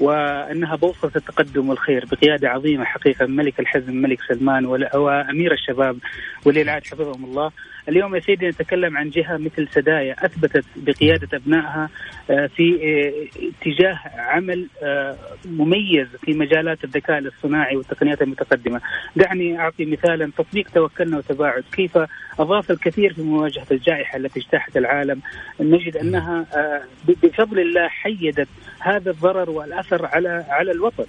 وأنها 0.00 0.76
بوصلة 0.76 1.12
التقدم 1.16 1.68
والخير 1.68 2.04
بقيادة 2.04 2.48
عظيمة 2.48 2.84
حقيقة 2.84 3.26
ملك 3.26 3.60
الحزم 3.60 3.88
الملك 3.88 4.18
سلمان 4.28 4.66
وأمير 4.94 5.52
الشباب 5.52 5.96
ولي 6.44 6.62
العهد 6.62 6.86
حفظهم 6.86 7.24
الله. 7.24 7.50
اليوم 7.88 8.14
يا 8.14 8.20
سيدي 8.20 8.48
نتكلم 8.48 8.96
عن 8.96 9.10
جهة 9.10 9.36
مثل 9.36 9.68
سدايا 9.68 10.26
أثبتت 10.26 10.64
بقيادة 10.76 11.28
أبنائها 11.36 11.88
آه، 12.30 12.46
في 12.46 12.78
آه، 12.82 13.48
اتجاه 13.48 13.98
عمل 14.16 14.68
آه، 14.82 15.16
مميز 15.44 16.06
في 16.22 16.32
مجالات 16.32 16.84
الذكاء 16.84 17.18
الاصطناعي 17.18 17.76
والتقنيات 17.76 18.22
المتقدمة. 18.22 18.80
دعني 19.16 19.60
أعطي 19.60 19.84
مثالا 19.84 20.30
تطبيق 20.38 20.68
توكلنا 20.74 21.18
وتباعد. 21.18 21.64
كيف 21.72 21.98
أضاف 22.38 22.70
الكثير 22.70 23.12
في 23.14 23.22
مواجهة 23.22 23.66
الجائحة 23.70 24.16
التي 24.16 24.40
اجتاحت 24.40 24.76
العالم؟ 24.76 25.20
نجد 25.60 25.96
أنها 25.96 26.46
بفضل 27.08 27.60
الله 27.60 27.88
حيدت 27.88 28.48
هذا 28.80 29.10
الضرر 29.10 29.50
والأثر 29.50 30.06
على 30.06 30.44
على 30.48 30.72
الوطن. 30.72 31.04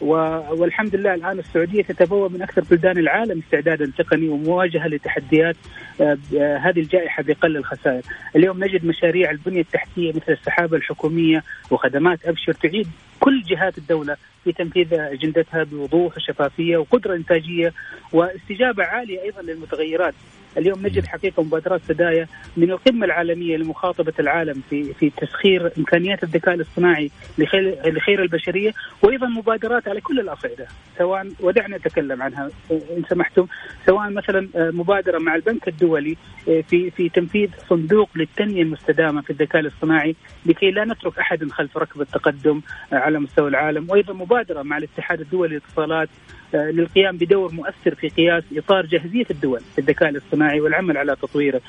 والحمد 0.00 0.96
لله 0.96 1.14
الآن 1.14 1.38
السعودية 1.38 1.82
تتبوى 1.82 2.28
من 2.28 2.42
أكثر 2.42 2.62
بلدان 2.70 2.98
العالم 2.98 3.38
استعدادا 3.38 3.92
تقني 3.98 4.28
ومواجهة 4.28 4.86
لتحديات 4.88 5.56
آه، 6.00 6.18
آه، 6.36 6.56
هذه 6.56 6.80
الجائحة 6.80 7.22
بقل 7.22 7.56
الخسائر. 7.56 8.02
اليوم 8.36 8.64
نجد 8.64 8.84
مشاريع 8.84 9.30
البنية 9.30 9.60
التحتية 9.60 10.10
مثل 10.10 10.32
السحابة 10.32 10.76
الحكومية 10.76 11.44
وخدمات 11.70 12.26
أبشر 12.26 12.52
تعيد 12.52 12.88
كل 13.20 13.42
جهات 13.42 13.78
الدولة 13.78 14.16
في 14.44 14.52
تنفيذ 14.52 14.94
أجندتها 14.94 15.64
بوضوح 15.64 16.16
وشفافيه 16.16 16.76
وقدرة 16.76 17.14
إنتاجية 17.14 17.72
واستجابة 18.12 18.84
عالية 18.84 19.22
أيضا 19.22 19.42
للمتغيرات. 19.42 20.14
اليوم 20.56 20.86
نجد 20.86 21.06
حقيقة 21.06 21.42
مبادرات 21.42 21.80
سدايا 21.88 22.26
من 22.56 22.70
القمة 22.70 23.06
العالمية 23.06 23.56
لمخاطبة 23.56 24.12
العالم 24.18 24.62
في 24.70 24.94
في 24.94 25.10
تسخير 25.10 25.72
إمكانيات 25.78 26.22
الذكاء 26.22 26.54
الاصطناعي 26.54 27.10
لخير 27.38 27.90
لخير 27.90 28.22
البشرية 28.22 28.74
وأيضا 29.02 29.26
مبادرات 29.26 29.88
على 29.88 30.00
كل 30.00 30.20
الأصعدة 30.20 30.66
سواء 30.98 31.28
ودعنا 31.40 31.76
نتكلم 31.76 32.22
عنها 32.22 32.50
إن 32.70 33.02
سمحتم 33.10 33.46
سواء 33.86 34.10
مثلا 34.10 34.48
آه، 34.56 34.70
مبادرة 34.70 35.18
مع 35.18 35.34
البنك 35.34 35.68
الدولي 35.68 36.16
آه، 36.48 36.60
في 36.60 36.90
في 36.90 37.08
تنفيذ 37.08 37.48
صندوق 37.68 38.10
للتنمية 38.16 38.62
المستدامة 38.62 39.20
في 39.20 39.30
الذكاء 39.30 39.60
الاصطناعي 39.60 40.16
لكي 40.46 40.70
لا 40.70 40.84
نترك 40.84 41.18
أحد 41.18 41.50
خلف 41.50 41.76
ركب 41.76 42.00
التقدم 42.00 42.60
آه، 42.92 42.96
على 42.96 43.18
مستوى 43.18 43.48
العالم 43.48 43.90
وأيضا 43.90 44.12
مبادرة 44.12 44.62
مع 44.62 44.78
الاتحاد 44.78 45.20
الدولي 45.20 45.48
للاتصالات 45.48 46.08
للقيام 46.54 47.16
بدور 47.16 47.52
مؤثر 47.52 47.94
في 47.94 48.08
قياس 48.08 48.44
إطار 48.56 48.86
جاهزية 48.86 49.26
الدول 49.30 49.60
الذكاء 49.78 50.08
الاصطناعي 50.08 50.60
والعمل 50.60 50.96
على 50.96 51.16
تطويره. 51.16 51.60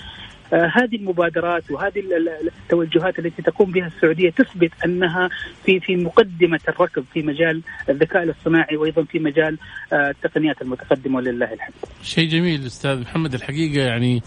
آه، 0.54 0.72
هذه 0.76 0.96
المبادرات 0.96 1.72
وهذه 1.72 2.00
ال- 2.00 2.14
ال- 2.14 2.50
التوجهات 2.64 3.20
التي 3.20 3.42
تقوم 3.42 3.72
بها 3.72 3.88
السعودية 3.88 4.30
تثبت 4.30 4.72
أنها 4.86 5.30
في 5.66 5.80
في 5.80 5.96
مقدمة 5.96 6.60
الركب 6.70 7.04
في 7.14 7.22
مجال 7.22 7.62
الذكاء 7.90 8.24
الاصطناعي 8.24 8.78
وأيضا 8.78 9.04
في 9.04 9.20
مجال 9.20 9.58
آه، 9.94 10.10
التقنيات 10.10 10.62
المتقدمة 10.62 11.18
ولله 11.18 11.54
الحمد. 11.54 11.74
شيء 12.04 12.30
جميل 12.30 12.66
أستاذ 12.66 13.02
محمد 13.02 13.34
الحقيقة 13.34 13.82
يعني 13.82 14.22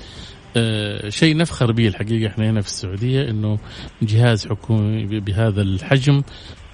آه، 0.56 1.08
شيء 1.08 1.36
نفخر 1.36 1.72
به 1.72 1.88
الحقيقة 1.88 2.30
إحنا 2.30 2.50
هنا 2.50 2.60
في 2.60 2.66
السعودية 2.66 3.30
إنه 3.30 3.58
جهاز 4.02 4.46
حكومي 4.46 5.20
بهذا 5.20 5.62
الحجم 5.62 6.22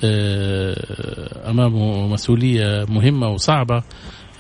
آه، 0.05 1.51
أمامه 1.51 2.07
مسؤولية 2.07 2.87
مهمة 2.89 3.29
وصعبة 3.29 3.83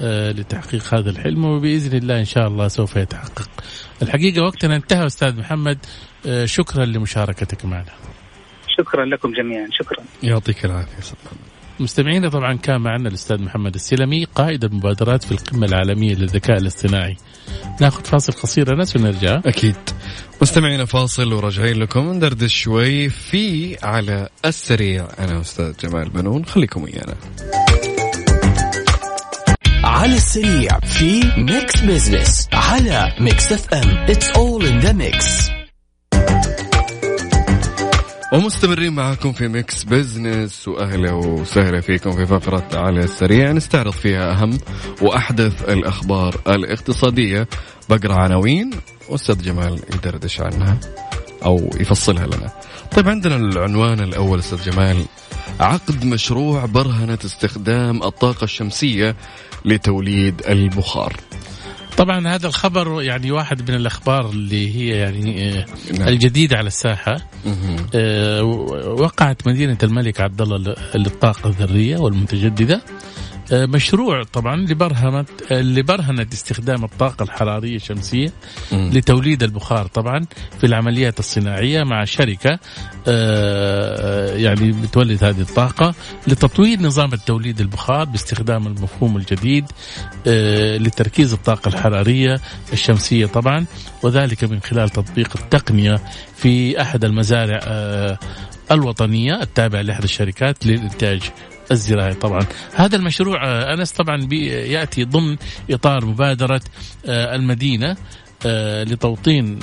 آه، 0.01 0.31
لتحقيق 0.31 0.95
هذا 0.95 1.11
الحلم 1.11 1.45
وبإذن 1.45 1.99
الله 1.99 2.19
إن 2.19 2.25
شاء 2.25 2.49
الله 2.49 2.69
سوف 2.69 2.97
يتحقق. 2.97 3.51
الحقيقة 4.03 4.43
وقتنا 4.43 4.77
انتهى 4.77 5.07
أستاذ 5.07 5.39
محمد 5.39 5.79
شكرا 6.45 6.85
لمشاركتك 6.85 7.65
معنا. 7.65 7.93
شكرا 8.79 9.05
لكم 9.05 9.33
جميعا 9.33 9.69
شكرا. 9.73 10.05
يعطيك 10.23 10.65
العافية 10.65 10.99
أستاذ 10.99 11.19
محمد 11.27 11.58
مستمعينا 11.81 12.29
طبعا 12.29 12.55
كان 12.55 12.81
معنا 12.81 13.09
الأستاذ 13.09 13.43
محمد 13.43 13.75
السلمي 13.75 14.25
قائد 14.25 14.65
المبادرات 14.65 15.25
في 15.25 15.33
القمة 15.33 15.67
العالمية 15.67 16.15
للذكاء 16.15 16.59
الاصطناعي. 16.59 17.17
ناخذ 17.81 18.05
فاصل 18.05 18.33
قصير 18.33 18.75
أنس 18.75 18.97
ونرجع. 18.97 19.41
أكيد. 19.47 19.77
مستمعينا 20.43 20.85
فاصل 20.85 21.33
وراجعين 21.33 21.77
لكم. 21.77 22.13
ندردش 22.13 22.55
شوي 22.55 23.09
في 23.09 23.77
على 23.83 24.29
السريع. 24.45 25.09
أنا 25.19 25.41
وأستاذ 25.41 25.73
جمال 25.83 26.09
بنون 26.09 26.45
خليكم 26.45 26.83
ويانا. 26.83 27.15
على 29.85 30.15
السريع 30.15 30.81
في 30.81 31.23
Mix 31.37 31.81
Business 31.81 32.49
على 32.53 33.13
Mix 33.21 33.53
FM 33.53 33.89
It's 33.89 34.29
all 34.29 34.67
in 34.67 34.79
the 34.79 34.93
mix 34.93 35.51
ومستمرين 38.33 38.93
معاكم 38.93 39.33
في 39.33 39.49
Mix 39.49 39.85
Business 39.85 40.69
وأهلا 40.69 41.13
وسهلا 41.13 41.81
فيكم 41.81 42.13
في 42.13 42.27
فقرة 42.27 42.69
على 42.73 43.05
السريع 43.05 43.53
نستعرض 43.53 43.93
فيها 43.93 44.33
أهم 44.33 44.59
وأحدث 45.03 45.69
الأخبار 45.69 46.41
الاقتصادية 46.49 47.49
بقرا 47.89 48.15
عناوين 48.15 48.71
واستاذ 49.09 49.43
جمال 49.43 49.81
يدردش 49.95 50.41
عنها 50.41 50.81
أو 51.45 51.71
يفصلها 51.81 52.27
لنا. 52.27 52.53
طيب 52.97 53.09
عندنا 53.09 53.37
العنوان 53.37 54.01
الأول 54.01 54.39
أستاذ 54.39 54.71
جمال 54.71 55.05
عقد 55.61 56.05
مشروع 56.05 56.65
برهنة 56.65 57.19
استخدام 57.25 58.03
الطاقة 58.03 58.45
الشمسية 58.45 59.17
لتوليد 59.65 60.43
البخار. 60.49 61.17
طبعا 61.99 62.29
هذا 62.29 62.47
الخبر 62.47 63.03
يعني 63.03 63.31
واحد 63.31 63.71
من 63.71 63.77
الأخبار 63.77 64.31
اللي 64.31 64.77
هي 64.77 64.99
يعني 64.99 65.49
آه، 65.49 65.67
نعم. 65.99 66.09
الجديدة 66.09 66.57
على 66.57 66.67
الساحة. 66.67 67.17
آه، 67.95 68.43
وقعت 68.99 69.49
مدينة 69.49 69.79
الملك 69.83 70.21
عبد 70.21 70.41
الله 70.41 70.75
للطاقة 70.95 71.49
الذرية 71.49 71.99
والمتجددة. 71.99 72.83
مشروع 73.53 74.23
طبعا 74.23 74.57
لبرهنة 74.57 75.25
لبرهنة 75.51 76.27
استخدام 76.33 76.85
الطاقة 76.85 77.23
الحرارية 77.23 77.77
الشمسية 77.77 78.33
لتوليد 78.73 79.43
البخار 79.43 79.87
طبعا 79.87 80.27
في 80.61 80.67
العمليات 80.67 81.19
الصناعية 81.19 81.83
مع 81.83 82.05
شركة 82.05 82.59
آه، 83.09 84.37
يعني 84.37 84.73
بتولد 84.73 85.25
هذه 85.25 85.41
الطاقة 85.41 85.95
لتطوير 86.27 86.81
نظام 86.83 87.13
التوليد 87.13 87.61
البخار 87.61 88.05
باستخدام 88.05 88.67
المفهوم 88.67 89.17
الجديد 89.17 89.65
آه، 90.27 90.77
لتركيز 90.77 91.33
الطاقة 91.33 91.69
الحرارية 91.69 92.41
الشمسية 92.73 93.27
طبعا 93.27 93.67
وذلك 94.03 94.45
من 94.45 94.61
خلال 94.61 94.91
تطبيق 94.91 95.37
التقنية 95.37 96.01
في 96.37 96.83
أحد 96.83 97.05
المزارع 97.05 97.61
الوطنية 98.71 99.43
التابعة 99.43 99.83
لإحدى 99.83 100.05
الشركات 100.05 100.67
للإنتاج 100.67 101.21
الزراعي 101.71 102.15
طبعا. 102.15 102.41
هذا 102.75 102.97
المشروع 102.97 103.45
آه، 103.45 103.75
أنس 103.75 103.93
طبعا 103.93 104.29
يأتي 104.33 105.05
ضمن 105.05 105.37
إطار 105.71 106.05
مبادرة 106.05 106.61
آه، 107.07 107.35
المدينة 107.35 107.97
آه، 108.47 108.85
لتوطين 108.85 109.59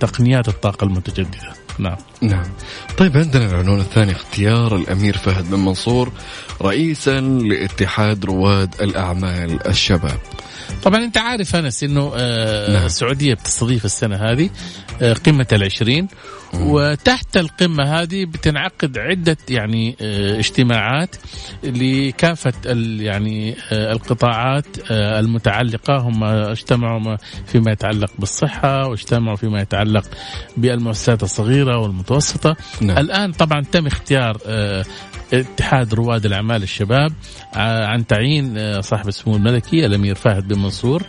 تقنيات 0.00 0.48
الطاقة 0.48 0.84
المتجددة. 0.84 1.52
نعم. 1.78 1.96
نعم. 2.20 2.44
طيب 2.98 3.16
عندنا 3.16 3.50
العنوان 3.50 3.80
الثاني 3.80 4.12
اختيار 4.12 4.76
الأمير 4.76 5.16
فهد 5.16 5.50
بن 5.50 5.58
منصور. 5.58 6.12
رئيسا 6.62 7.20
لاتحاد 7.20 8.24
رواد 8.24 8.74
الأعمال 8.80 9.66
الشباب 9.66 10.18
طبعا 10.82 11.04
أنت 11.04 11.18
عارف 11.18 11.56
أنس 11.56 11.84
إنه 11.84 12.12
آه 12.16 12.72
نعم. 12.72 12.86
السعودية 12.86 13.34
بتستضيف 13.34 13.84
السنة 13.84 14.16
هذه 14.16 14.50
آه 15.02 15.12
قمة 15.12 15.46
العشرين 15.52 16.08
وتحت 16.54 17.36
القمة 17.36 17.84
هذه 17.84 18.24
بتنعقد 18.24 18.98
عدة 18.98 19.36
يعني 19.48 19.96
آه، 20.00 20.38
اجتماعات 20.38 21.16
لكافة 21.64 22.52
يعني 23.00 23.56
آه، 23.72 23.92
القطاعات 23.92 24.66
آه، 24.90 25.20
المتعلقة 25.20 25.96
هم 25.96 26.24
اجتمعوا 26.24 27.16
فيما 27.46 27.72
يتعلق 27.72 28.10
بالصحة 28.18 28.88
واجتمعوا 28.88 29.36
فيما 29.36 29.60
يتعلق 29.60 30.04
بالمؤسسات 30.56 31.22
الصغيرة 31.22 31.78
والمتوسطة 31.78 32.56
نعم. 32.80 32.98
الآن 32.98 33.32
طبعا 33.32 33.60
تم 33.60 33.86
اختيار 33.86 34.38
اتحاد 35.32 35.94
رواد 35.94 36.26
الأعمال 36.26 36.62
الشباب 36.62 37.12
عن 37.54 38.06
تعيين 38.06 38.82
صاحب 38.82 39.08
السمو 39.08 39.36
الملكي 39.36 39.86
الأمير 39.86 40.14
فهد 40.14 40.48
بن 40.48 40.58
منصور 40.58 41.02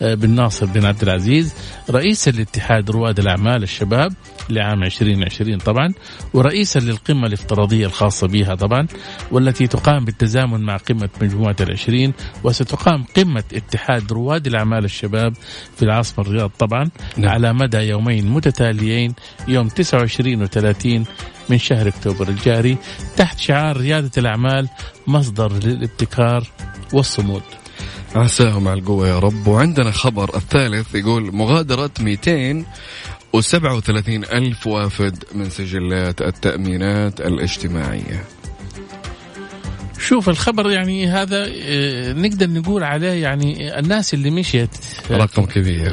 بن 0.00 0.30
ناصر 0.30 0.66
بن 0.66 0.84
عبد 0.84 1.02
العزيز 1.02 1.54
رئيسا 1.90 2.30
لاتحاد 2.30 2.90
رواد 2.90 3.18
الأعمال 3.18 3.62
الشباب 3.62 4.12
لعام 4.50 4.82
2020 4.82 5.58
طبعا 5.58 5.94
ورئيسا 6.34 6.78
للقمة 6.78 7.26
الافتراضية 7.26 7.86
الخاصة 7.86 8.26
بها 8.26 8.54
طبعا 8.54 8.86
والتي 9.30 9.66
تقام 9.66 10.04
بالتزامن 10.04 10.60
مع 10.60 10.76
قمة 10.76 11.08
مجموعة 11.22 11.56
العشرين 11.60 12.12
وستقام 12.44 13.04
قمة 13.16 13.44
اتحاد 13.54 14.12
رواد 14.12 14.46
الأعمال 14.46 14.84
الشباب 14.84 15.34
في 15.76 15.82
العاصمة 15.82 16.24
الرياض 16.24 16.50
طبعا 16.58 16.90
نعم. 17.16 17.30
على 17.30 17.52
مدى 17.52 17.78
يومين 17.78 18.28
متتاليين 18.28 19.14
يوم 19.48 19.68
29 19.68 20.46
و30 20.46 21.08
من 21.48 21.58
شهر 21.58 21.88
أكتوبر 21.88 22.28
الجاري 22.28 22.76
تحت 23.16 23.38
شعار 23.38 23.76
ريادة 23.76 24.10
الأعمال 24.18 24.68
مصدر 25.06 25.52
للابتكار 25.52 26.50
والصمود 26.92 27.42
عساهم 28.14 28.68
على 28.68 28.80
القوة 28.80 29.08
يا 29.08 29.18
رب 29.18 29.46
وعندنا 29.46 29.90
خبر 29.90 30.36
الثالث 30.36 30.94
يقول 30.94 31.34
مغادرة 31.34 31.90
200 32.00 32.64
و37 33.34 34.32
ألف 34.32 34.66
وافد 34.66 35.24
من 35.34 35.50
سجلات 35.50 36.22
التأمينات 36.22 37.20
الاجتماعية 37.20 38.24
شوف 39.98 40.28
الخبر 40.28 40.70
يعني 40.70 41.06
هذا 41.08 41.46
آه، 41.46 42.12
نقدر 42.12 42.50
نقول 42.50 42.82
عليه 42.82 43.22
يعني 43.22 43.78
الناس 43.78 44.14
اللي 44.14 44.30
مشيت 44.30 44.70
آه، 45.10 45.16
رقم 45.16 45.44
كبير 45.44 45.92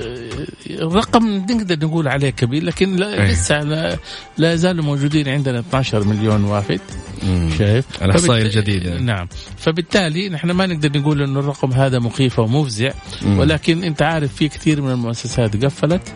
آه، 0.69 0.83
رقم 0.83 1.35
نقدر 1.35 1.87
نقول 1.87 2.07
عليه 2.07 2.29
كبير 2.29 2.63
لكن 2.63 2.95
لا 2.95 3.13
أيه. 3.13 3.31
لسه 3.31 3.61
لا, 3.61 3.97
لا 4.37 4.55
زالوا 4.55 4.83
موجودين 4.83 5.27
عندنا 5.27 5.59
12 5.59 6.03
مليون 6.03 6.43
وافد 6.43 6.81
مم. 7.23 7.49
شايف 7.57 7.85
الاحصائيه 8.01 8.43
الجديده 8.43 8.97
نعم 8.97 9.27
فبالتالي 9.57 10.29
نحن 10.29 10.51
ما 10.51 10.65
نقدر 10.65 10.99
نقول 10.99 11.21
إنه 11.21 11.39
الرقم 11.39 11.71
هذا 11.71 11.99
مخيف 11.99 12.39
ومفزع 12.39 12.91
مم. 13.21 13.39
ولكن 13.39 13.83
أنت 13.83 14.01
عارف 14.01 14.35
في 14.35 14.47
كثير 14.47 14.81
من 14.81 14.91
المؤسسات 14.91 15.65
قفلت 15.65 16.13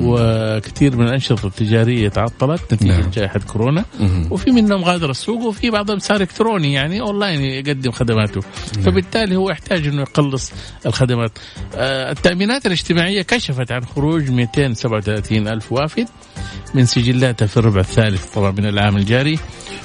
وكثير 0.00 0.96
من 0.96 1.08
الأنشطة 1.08 1.46
التجارية 1.46 2.08
تعطلت 2.08 2.74
نتيجة 2.74 3.00
نعم. 3.00 3.10
جائحة 3.10 3.40
كورونا 3.40 3.84
مم. 4.00 4.28
وفي 4.30 4.50
منهم 4.50 4.84
غادر 4.84 5.10
السوق 5.10 5.42
وفي 5.42 5.70
بعضهم 5.70 5.98
صار 5.98 6.20
إلكتروني 6.20 6.72
يعني 6.72 7.00
أونلاين 7.00 7.40
يقدم 7.40 7.90
خدماته 7.90 8.40
مم. 8.76 8.82
فبالتالي 8.82 9.36
هو 9.36 9.50
يحتاج 9.50 9.86
إنه 9.86 10.02
يقلص 10.02 10.52
الخدمات 10.86 11.38
آه 11.74 12.10
التأمينات 12.10 12.66
الاجتماعية 12.66 13.22
كشفت 13.22 13.72
عن 13.72 13.84
خروج 13.84 14.30
237 14.30 15.48
ألف 15.48 15.72
وافد 15.72 16.08
من 16.74 16.86
سجلاتها 16.86 17.46
في 17.46 17.56
الربع 17.56 17.80
الثالث 17.80 18.34
طبعا 18.34 18.50
من 18.50 18.66
العام 18.66 18.96
الجاري 18.96 19.38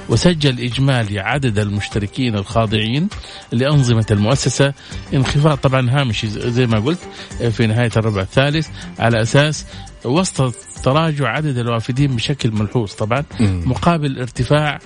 وسجل 0.10 0.60
إجمالي 0.60 1.20
عدد 1.20 1.60
المشتركين 1.60 2.36
الخاضعين 2.36 3.08
لأنظمة 3.52 4.06
المؤسسة 4.12 4.74
انخفاض 5.14 5.58
طبعا 5.58 5.90
هامشي 5.90 6.28
زي 6.28 6.66
ما 6.68 6.80
قلت 6.80 7.00
في 7.52 7.68
نهاية 7.68 7.92
الربع 7.98 8.22
الثالث 8.22 8.68
على 9.00 9.22
أساس 9.22 9.66
وسط 10.08 10.56
تراجع 10.84 11.28
عدد 11.28 11.58
الوافدين 11.58 12.16
بشكل 12.16 12.52
ملحوظ 12.52 12.92
طبعا 12.92 13.24
مقابل 13.40 14.20
ارتفاع 14.20 14.80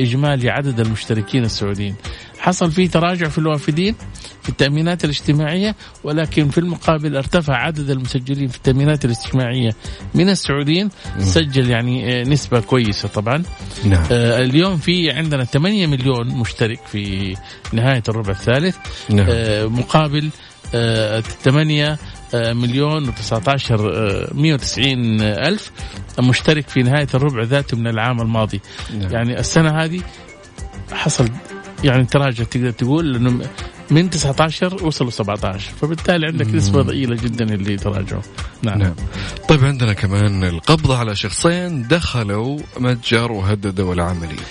إجمالي 0.00 0.50
عدد 0.50 0.80
المشتركين 0.80 1.44
السعوديين. 1.44 1.94
حصل 2.38 2.72
في 2.72 2.88
تراجع 2.88 3.28
في 3.28 3.38
الوافدين 3.38 3.94
في 4.42 4.48
التأمينات 4.48 5.04
الاجتماعية 5.04 5.76
ولكن 6.04 6.48
في 6.48 6.58
المقابل 6.58 7.16
ارتفع 7.16 7.54
عدد 7.54 7.90
المسجلين 7.90 8.48
في 8.48 8.56
التأمينات 8.56 9.04
الاجتماعية 9.04 9.70
من 10.14 10.28
السعوديين. 10.28 10.88
سجل 11.18 11.70
يعني 11.70 12.20
آه، 12.20 12.22
نسبة 12.22 12.60
كويسة 12.60 13.08
طبعا. 13.08 13.42
نعم. 13.84 14.04
آه 14.12 14.42
اليوم 14.44 14.76
في 14.76 15.10
عندنا 15.10 15.44
8 15.44 15.86
مليون 15.86 16.26
مشترك 16.28 16.80
في 16.86 17.34
نهاية 17.72 18.02
الربع 18.08 18.30
الثالث. 18.30 18.76
نعم. 19.10 19.26
آه 19.30 19.66
مقابل 19.66 20.30
آه 20.74 21.20
8 21.20 21.92
آه، 21.92 21.98
مليون 22.34 23.12
و19 23.12 23.70
190 24.34 25.20
ألف 25.20 25.72
مشترك 26.18 26.68
في 26.68 26.82
نهاية 26.82 27.08
الربع 27.14 27.42
ذاته 27.42 27.76
من 27.76 27.86
العام 27.86 28.20
الماضي 28.20 28.60
نعم. 28.98 29.12
يعني 29.12 29.40
السنة 29.40 29.70
هذه 29.70 30.02
حصل 30.92 31.28
يعني 31.84 32.04
تراجع 32.04 32.44
تقدر 32.44 32.70
تقول 32.70 33.12
لأنه 33.12 33.48
من 33.90 34.10
19 34.10 34.84
وصلوا 34.84 35.10
17 35.10 35.70
فبالتالي 35.80 36.26
عندك 36.26 36.46
نسبة 36.46 36.82
ضئيلة 36.82 37.16
جدا 37.16 37.44
اللي 37.44 37.76
تراجعوا 37.76 38.22
نعم. 38.62 38.78
نعم 38.78 38.94
طيب 39.48 39.64
عندنا 39.64 39.92
كمان 39.92 40.44
القبض 40.44 40.92
على 40.92 41.16
شخصين 41.16 41.88
دخلوا 41.88 42.58
متجر 42.78 43.32
وهددوا 43.32 43.94
العملية 43.94 44.46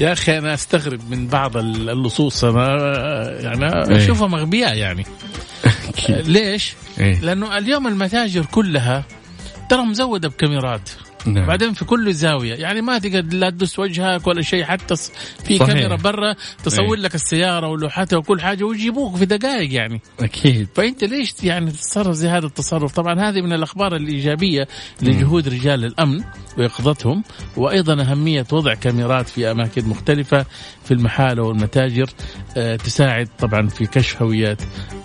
يا 0.00 0.12
أخي 0.12 0.38
أنا 0.38 0.54
أستغرب 0.54 1.00
من 1.10 1.26
بعض 1.26 1.56
اللصوص 1.56 2.44
أنا 2.44 3.40
يعني 3.40 3.64
إيه. 3.64 3.96
اشوفهم 3.96 4.34
أغبياء 4.34 4.76
يعني 4.76 5.06
ليش؟ 6.10 6.74
إيه؟ 7.00 7.20
لأنه 7.20 7.58
اليوم 7.58 7.86
المتاجر 7.86 8.44
كلها 8.44 9.04
ترى 9.70 9.82
مزودة 9.82 10.28
بكاميرات 10.28 10.90
نعم. 11.26 11.46
بعدين 11.46 11.72
في 11.72 11.84
كل 11.84 12.14
زاوية. 12.14 12.54
يعني 12.54 12.80
ما 12.80 12.98
تقدر 12.98 13.36
لا 13.36 13.50
تدس 13.50 13.78
وجهك 13.78 14.26
ولا 14.26 14.42
شيء 14.42 14.64
حتى 14.64 14.96
في 15.44 15.58
صحيح. 15.58 15.66
كاميرا 15.66 15.96
برا 15.96 16.34
تصور 16.64 16.96
أيه. 16.96 17.02
لك 17.02 17.14
السيارة 17.14 17.68
ولوحتها 17.68 18.16
وكل 18.16 18.40
حاجة 18.40 18.64
ويجيبوك 18.64 19.16
في 19.16 19.24
دقائق 19.24 19.74
يعني. 19.74 20.00
أكيد. 20.20 20.68
فأنت 20.74 21.04
ليش 21.04 21.34
يعني 21.42 21.70
تتصرف 21.70 22.14
زي 22.14 22.28
هذا 22.28 22.46
التصرف؟ 22.46 22.92
طبعا 22.92 23.20
هذه 23.20 23.40
من 23.40 23.52
الأخبار 23.52 23.96
الإيجابية 23.96 24.68
لجهود 25.02 25.48
رجال 25.48 25.84
الأمن 25.84 26.24
ويقظتهم 26.58 27.24
وأيضا 27.56 28.02
أهمية 28.02 28.46
وضع 28.52 28.74
كاميرات 28.74 29.28
في 29.28 29.50
أماكن 29.50 29.88
مختلفة 29.88 30.46
في 30.84 30.94
المحال 30.94 31.40
والمتاجر 31.40 32.10
آه، 32.56 32.76
تساعد 32.76 33.28
طبعا 33.38 33.68
في 33.68 33.86
كشف 33.86 34.22
هويات 34.22 34.62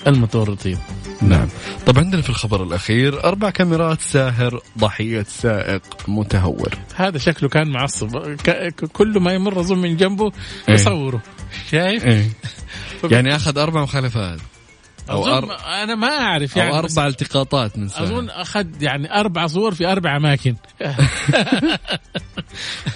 المتورطين. 0.07 0.77
نعم. 1.21 1.47
طب 1.85 1.99
عندنا 1.99 2.21
في 2.21 2.29
الخبر 2.29 2.63
الأخير 2.63 3.23
أربع 3.23 3.49
كاميرات 3.49 4.01
ساهر 4.01 4.61
ضحية 4.77 5.23
سائق. 5.23 5.81
متهور. 6.07 6.69
هذا 6.95 7.17
شكله 7.17 7.49
كان 7.49 7.69
معصب. 7.69 8.35
كل 8.93 9.19
ما 9.19 9.33
يمر 9.33 9.59
أظن 9.59 9.77
من 9.77 9.97
جنبه 9.97 10.31
إيه. 10.69 10.75
يصوره. 10.75 11.21
شايف؟ 11.71 12.05
إيه. 12.05 12.29
يعني 13.11 13.35
أخذ 13.35 13.57
أربع 13.57 13.81
مخالفات. 13.81 14.39
أو 15.09 15.27
أظن 15.27 15.49
أر... 15.49 15.57
أنا 15.83 15.95
ما 15.95 16.07
أعرف 16.07 16.55
يعني. 16.55 16.71
أو 16.71 16.77
أربع 16.77 17.07
التقاطات 17.07 17.77
من 17.77 17.87
ساهر 17.87 18.03
أظن 18.03 18.29
أخذ 18.29 18.65
يعني 18.81 19.13
أربع 19.19 19.47
صور 19.47 19.73
في 19.73 19.91
أربع 19.91 20.17
أماكن. 20.17 20.55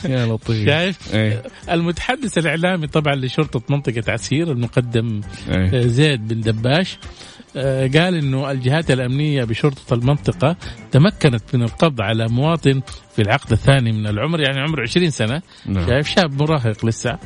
يا 0.05 0.25
لطيف. 0.25 0.65
شايف؟ 0.65 1.15
إيه؟ 1.15 1.43
المتحدث 1.69 2.37
الإعلامي 2.37 2.87
طبعا 2.87 3.15
لشرطة 3.15 3.61
منطقة 3.69 4.11
عسير 4.11 4.51
المقدم 4.51 5.21
إيه؟ 5.49 5.87
زيد 5.87 6.27
بن 6.27 6.41
دباش 6.41 6.93
آه، 6.93 7.07
قال 7.55 8.15
إنه 8.15 8.51
الجهات 8.51 8.91
الأمنية 8.91 9.43
بشرطة 9.43 9.93
المنطقة 9.93 10.55
تمكنت 10.91 11.55
من 11.55 11.63
القبض 11.63 12.01
على 12.01 12.27
مواطن 12.27 12.81
في 13.15 13.21
العقد 13.21 13.51
الثاني 13.51 13.91
من 13.91 14.07
العمر 14.07 14.39
يعني 14.39 14.59
عمره 14.59 14.81
20 14.81 15.09
سنة. 15.09 15.41
نعم. 15.65 15.87
شايف 15.87 16.07
شاب 16.07 16.41
مراهق 16.41 16.85
لسه. 16.85 17.17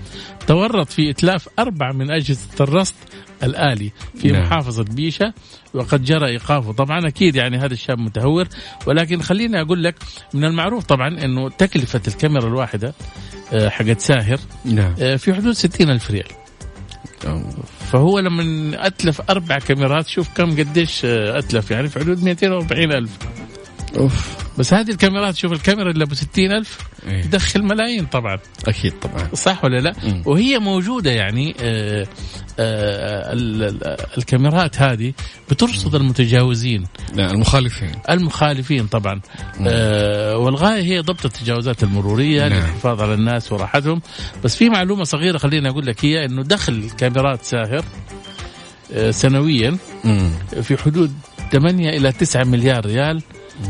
تورط 0.48 0.90
في 0.90 1.10
إتلاف 1.10 1.50
أربع 1.60 1.92
من 1.92 2.12
أجهزة 2.12 2.50
الرصد 2.62 2.96
الآلي 3.44 3.92
في 4.18 4.32
نعم. 4.32 4.44
محافظة 4.44 4.84
بيشة 4.84 5.34
وقد 5.74 6.04
جرى 6.04 6.28
إيقافه. 6.28 6.74
طبعا 6.74 7.08
أكيد 7.08 7.36
يعني 7.36 7.58
هذا 7.58 7.74
الشاب 7.74 8.00
متهور 8.00 8.48
ولكن 8.88 9.22
خليني 9.22 9.62
أقول 9.62 9.84
لك 9.84 9.96
من 10.34 10.46
المعروف 10.46 10.84
طبعا 10.84 11.08
أنه 11.08 11.50
تكلفة 11.50 12.02
الكاميرا 12.08 12.48
الواحدة 12.48 12.94
آه، 13.54 13.70
حقت 13.70 14.00
ساهر 14.00 14.40
نعم. 14.66 14.96
آه، 15.00 15.16
في 15.16 15.34
حدود 15.34 15.54
60 15.54 15.90
ألف 15.90 16.12
ريال. 16.12 16.45
فهو 17.92 18.20
لما 18.20 18.88
أتلف 18.88 19.22
أربع 19.30 19.60
كاميرات 19.60 20.08
شوف 20.08 20.30
كم 20.36 20.52
قديش 20.60 21.02
آه، 21.06 21.40
أتلف. 21.40 21.72
يعني 21.72 21.88
في 21.88 22.00
حدود 22.00 22.24
240 22.24 22.92
ألف. 22.92 23.18
أوف. 23.98 24.45
بس 24.58 24.74
هذه 24.74 24.92
الكاميرات 24.92 25.36
شوف 25.36 25.52
الكاميرا 25.52 25.92
اللي 25.92 26.04
ابو 26.04 26.16
60 26.16 26.52
ألف 26.52 26.80
إيه. 27.08 27.22
تدخل 27.22 27.64
ملايين 27.64 28.06
طبعا. 28.06 28.40
أكيد 28.68 28.94
طبعا. 29.00 29.30
صح 29.34 29.64
ولا 29.64 29.80
لا؟ 29.80 29.94
مم. 30.04 30.22
وهي 30.26 30.60
موجودة 30.60 31.12
يعني 31.12 31.56
آه 31.62 32.08
آه 32.60 33.34
ال- 33.34 33.64
ال- 33.64 33.98
الكاميرات 34.18 34.82
هذه 34.82 35.14
بترصد 35.52 35.96
المتجاوزين. 35.96 36.88
لا 37.14 37.32
المخالفين. 37.32 37.92
المخالفين 38.10 38.88
طبعا. 38.88 39.22
آه 39.68 40.38
والغاية 40.38 40.82
هي 40.84 41.00
ضبط 41.00 41.26
التجاوزات 41.26 41.84
المرورية 41.84 42.48
نعم. 42.48 42.60
للحفاظ 42.60 43.02
على 43.02 43.14
الناس 43.14 43.52
وراحتهم. 43.52 44.02
بس 44.44 44.56
في 44.56 44.70
معلومة 44.70 45.04
صغيرة 45.04 45.38
خليني 45.38 45.70
أقول 45.70 45.86
لك 45.86 46.06
هي 46.06 46.26
إنه 46.26 46.44
دخل 46.44 46.90
كاميرات 46.98 47.44
ساهر 47.44 47.86
آه 48.94 49.12
سنويا 49.12 49.78
مم. 50.04 50.32
في 50.62 50.78
حدود 50.78 51.14
8 51.52 51.90
إلى 51.90 52.12
9 52.12 52.44
مليار 52.44 52.86
ريال. 52.86 53.22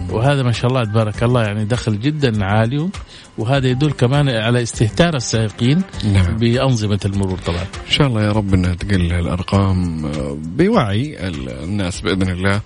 وهذا 0.10 0.44
ما 0.44 0.52
شاء 0.52 0.68
الله 0.72 0.84
تبارك 0.84 1.24
الله 1.24 1.44
يعني 1.44 1.66
دخل 1.66 2.00
جدا 2.00 2.46
عالي. 2.46 2.90
وهذا 3.38 3.68
يدل 3.68 3.92
كمان 3.92 4.30
على 4.30 4.62
استهتار 4.64 5.16
السائقين 5.16 5.82
نعم. 6.14 6.38
بأنظمة 6.38 7.00
المرور 7.06 7.38
طبعا. 7.38 7.62
إن 7.62 7.92
شاء 7.92 8.08
الله 8.08 8.24
يا 8.24 8.32
رب 8.32 8.54
إنها 8.54 8.74
تقل 8.74 9.14
الأرقام 9.14 10.06
آه، 10.06 10.38
بوعي 10.42 11.28
ال- 11.28 11.50
الناس 11.64 12.02
بإذن 12.02 12.30
الله. 12.30 12.62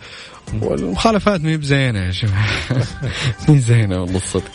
والمخالفات 0.62 1.42
مي 1.42 1.58
بزينة 1.58 2.00
يا 2.00 2.12
جماعة 2.12 2.48
مي 3.50 3.60
زينة 3.60 4.02
والله 4.02 4.18
الصدق 4.18 4.52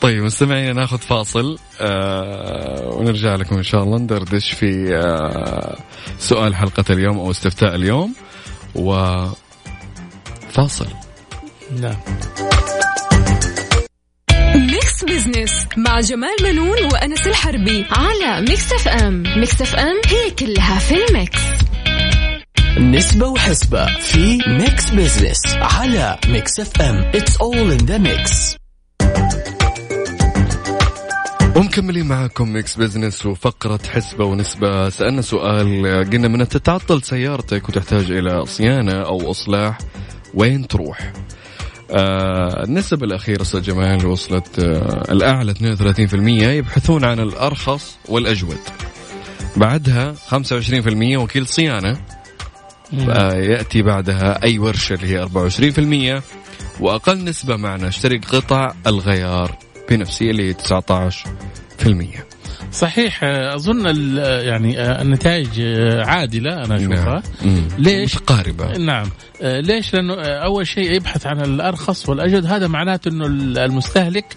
طيب 0.00 0.22
مستمعينا 0.22 0.72
ناخذ 0.72 0.98
فاصل 0.98 1.58
آه 1.80 2.88
ونرجع 2.94 3.34
لكم 3.34 3.56
إن 3.56 3.62
شاء 3.62 3.82
الله 3.82 3.98
ندردش 3.98 4.52
في 4.52 4.96
آه 4.96 5.76
سؤال 6.18 6.54
حلقة 6.56 6.84
اليوم 6.90 7.18
أو 7.18 7.30
استفتاء 7.30 7.74
اليوم. 7.74 8.14
و 8.74 8.92
فاصل 10.50 10.86
نعم 11.72 11.96
Mix 14.54 15.04
Business 15.04 15.66
مع 15.76 16.00
جمال 16.00 16.36
بنون 16.42 16.84
وأنس 16.92 17.26
الحربي 17.26 17.86
على 17.90 18.40
Mix 18.40 18.72
FM 18.72 19.22
Mix 19.36 19.62
FM 19.62 20.00
هي 20.06 20.30
كلها 20.30 20.78
في 20.78 20.94
ال 20.94 21.03
Mix. 21.03 21.40
نسبة 22.78 23.26
وحسبة 23.26 23.86
في 23.86 24.38
Mix 24.48 24.90
Business 24.90 25.40
على 25.56 26.18
Mix 26.28 26.60
FM 26.60 26.96
It's 27.14 27.36
all 27.36 27.72
in 27.72 27.86
the 27.86 27.98
mix 27.98 28.56
ومكملين 31.56 32.06
معاكم 32.06 32.52
Mix 32.52 32.76
Business 32.76 33.26
وفقرة 33.26 33.80
حسبة 33.92 34.24
ونسبة. 34.24 34.88
سألنا 34.88 35.22
سؤال 35.22 35.82
قلنا 36.12 36.28
من 36.28 36.48
تتعطل 36.48 37.02
سيارتك 37.02 37.68
وتحتاج 37.68 38.10
إلى 38.10 38.46
صيانة 38.46 39.02
أو 39.02 39.30
إصلاح 39.30 39.78
وين 40.34 40.68
تروح؟ 40.68 41.12
آه 41.90 42.64
النسب 42.64 43.04
الأخيرة 43.04 43.42
أستاذ 43.42 43.62
جمال 43.62 44.06
وصلت 44.06 44.58
آه 44.58 45.12
الأعلى 45.12 45.54
32% 45.54 46.14
يبحثون 46.42 47.04
عن 47.04 47.20
الأرخص 47.20 47.96
والأجود. 48.08 48.58
بعدها 49.56 50.14
25% 50.14 51.16
وكيل 51.16 51.46
صيانة. 51.46 51.96
آه 53.08 53.34
يأتي 53.34 53.82
بعدها 53.82 54.42
أي 54.42 54.58
ورشة 54.58 54.94
اللي 54.94 55.06
هي 55.06 56.18
24% 56.20 56.22
وأقل 56.80 57.24
نسبة 57.24 57.56
معنا 57.56 57.88
أشتري 57.88 58.18
قطع 58.18 58.72
الغيار 58.86 59.58
بنفسي 59.90 60.30
اللي 60.30 60.48
هي 60.48 60.54
19% 60.54 62.27
صحيح 62.72 63.24
أظن 63.24 63.86
يعني 64.18 64.80
آه، 64.80 65.02
النتائج 65.02 65.48
آه، 65.60 66.04
عادلة 66.04 66.64
أنا 66.64 66.76
أشوفها 66.76 67.22
مم. 67.42 67.68
ليش؟ 67.78 68.16
متقاربة 68.16 68.78
نعم 68.78 69.10
ليش؟ 69.42 69.94
لأنه 69.94 70.14
آه، 70.14 70.44
أول 70.44 70.66
شيء 70.66 70.92
يبحث 70.92 71.26
عن 71.26 71.40
الأرخص 71.40 72.08
والأجود 72.08 72.46
هذا 72.46 72.66
معناته 72.66 73.08
إنه 73.08 73.26
المستهلك 73.64 74.36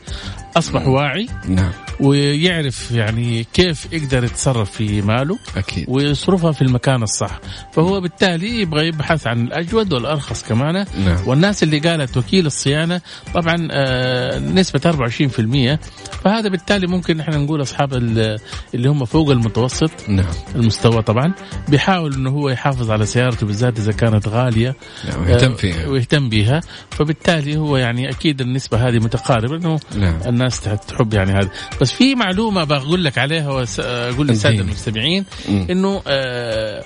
أصبح 0.58 0.88
واعي. 0.88 1.28
نعم. 1.48 1.72
ويعرف 2.00 2.92
يعني 2.92 3.44
كيف 3.54 3.94
يقدر 3.94 4.24
يتصرف 4.24 4.72
في 4.72 5.02
ماله. 5.02 5.38
أكيد. 5.58 5.86
ويصرفها 5.88 6.52
في 6.52 6.62
المكان 6.62 7.04
الصح. 7.04 7.40
فهو 7.74 8.02
بالتالي 8.02 8.62
يبغى 8.62 8.88
يبحث 8.88 9.28
عن 9.28 9.42
الأجود 9.48 9.94
والأرخص 9.94 10.44
كمان. 10.44 10.86
نعم. 11.06 11.18
والناس 11.28 11.64
اللي 11.64 11.80
قالت 11.80 12.18
وكيل 12.18 12.46
الصيانة 12.46 13.02
طبعا 13.34 13.68
آه، 13.72 14.40
نسبة 14.40 14.82
24% 14.86 15.80
فهذا 16.24 16.50
بالتالي 16.50 16.88
ممكن 16.88 17.20
إحنا 17.20 17.38
نقول 17.38 17.62
أصحاب 17.62 17.94
ال- 17.94 18.38
اللي 18.76 18.90
هم 18.90 19.06
فوق 19.06 19.30
المتوسط. 19.30 19.92
نعم. 20.08 20.26
المستوى 20.56 21.02
طبعا. 21.02 21.34
بيحاول 21.70 22.14
إنه 22.14 22.30
هو 22.30 22.50
يحافظ 22.50 22.92
على 22.92 23.06
سيارته 23.06 23.46
بالذات 23.48 23.80
إذا 23.80 23.92
كانت 23.92 24.28
غالية. 24.28 24.76
نعم 25.10 25.30
يهتم 25.30 25.52
آه، 25.52 25.56
فيها. 25.56 25.88
ويهتم 25.88 26.30
بها 26.30 26.62
فبالتالي 26.92 27.58
هو 27.58 27.78
يعني 27.78 28.10
أكيد 28.10 28.42
النسبة 28.42 28.88
هذه 28.88 29.00
متقاربة. 29.00 29.56
إنه 29.56 29.80
نعم. 29.98 30.20
الناس 30.42 30.62
تحب 30.88 31.14
يعني 31.14 31.32
هذا 31.32 31.50
بس 31.82 31.92
في 31.92 32.16
معلومة 32.16 32.64
بقول 32.64 33.04
لك 33.04 33.18
عليها 33.18 33.50
واقول 33.50 34.28
للسادة. 34.28 34.62
المستمعين. 34.62 35.26
إنه 35.50 36.02
آه 36.08 36.84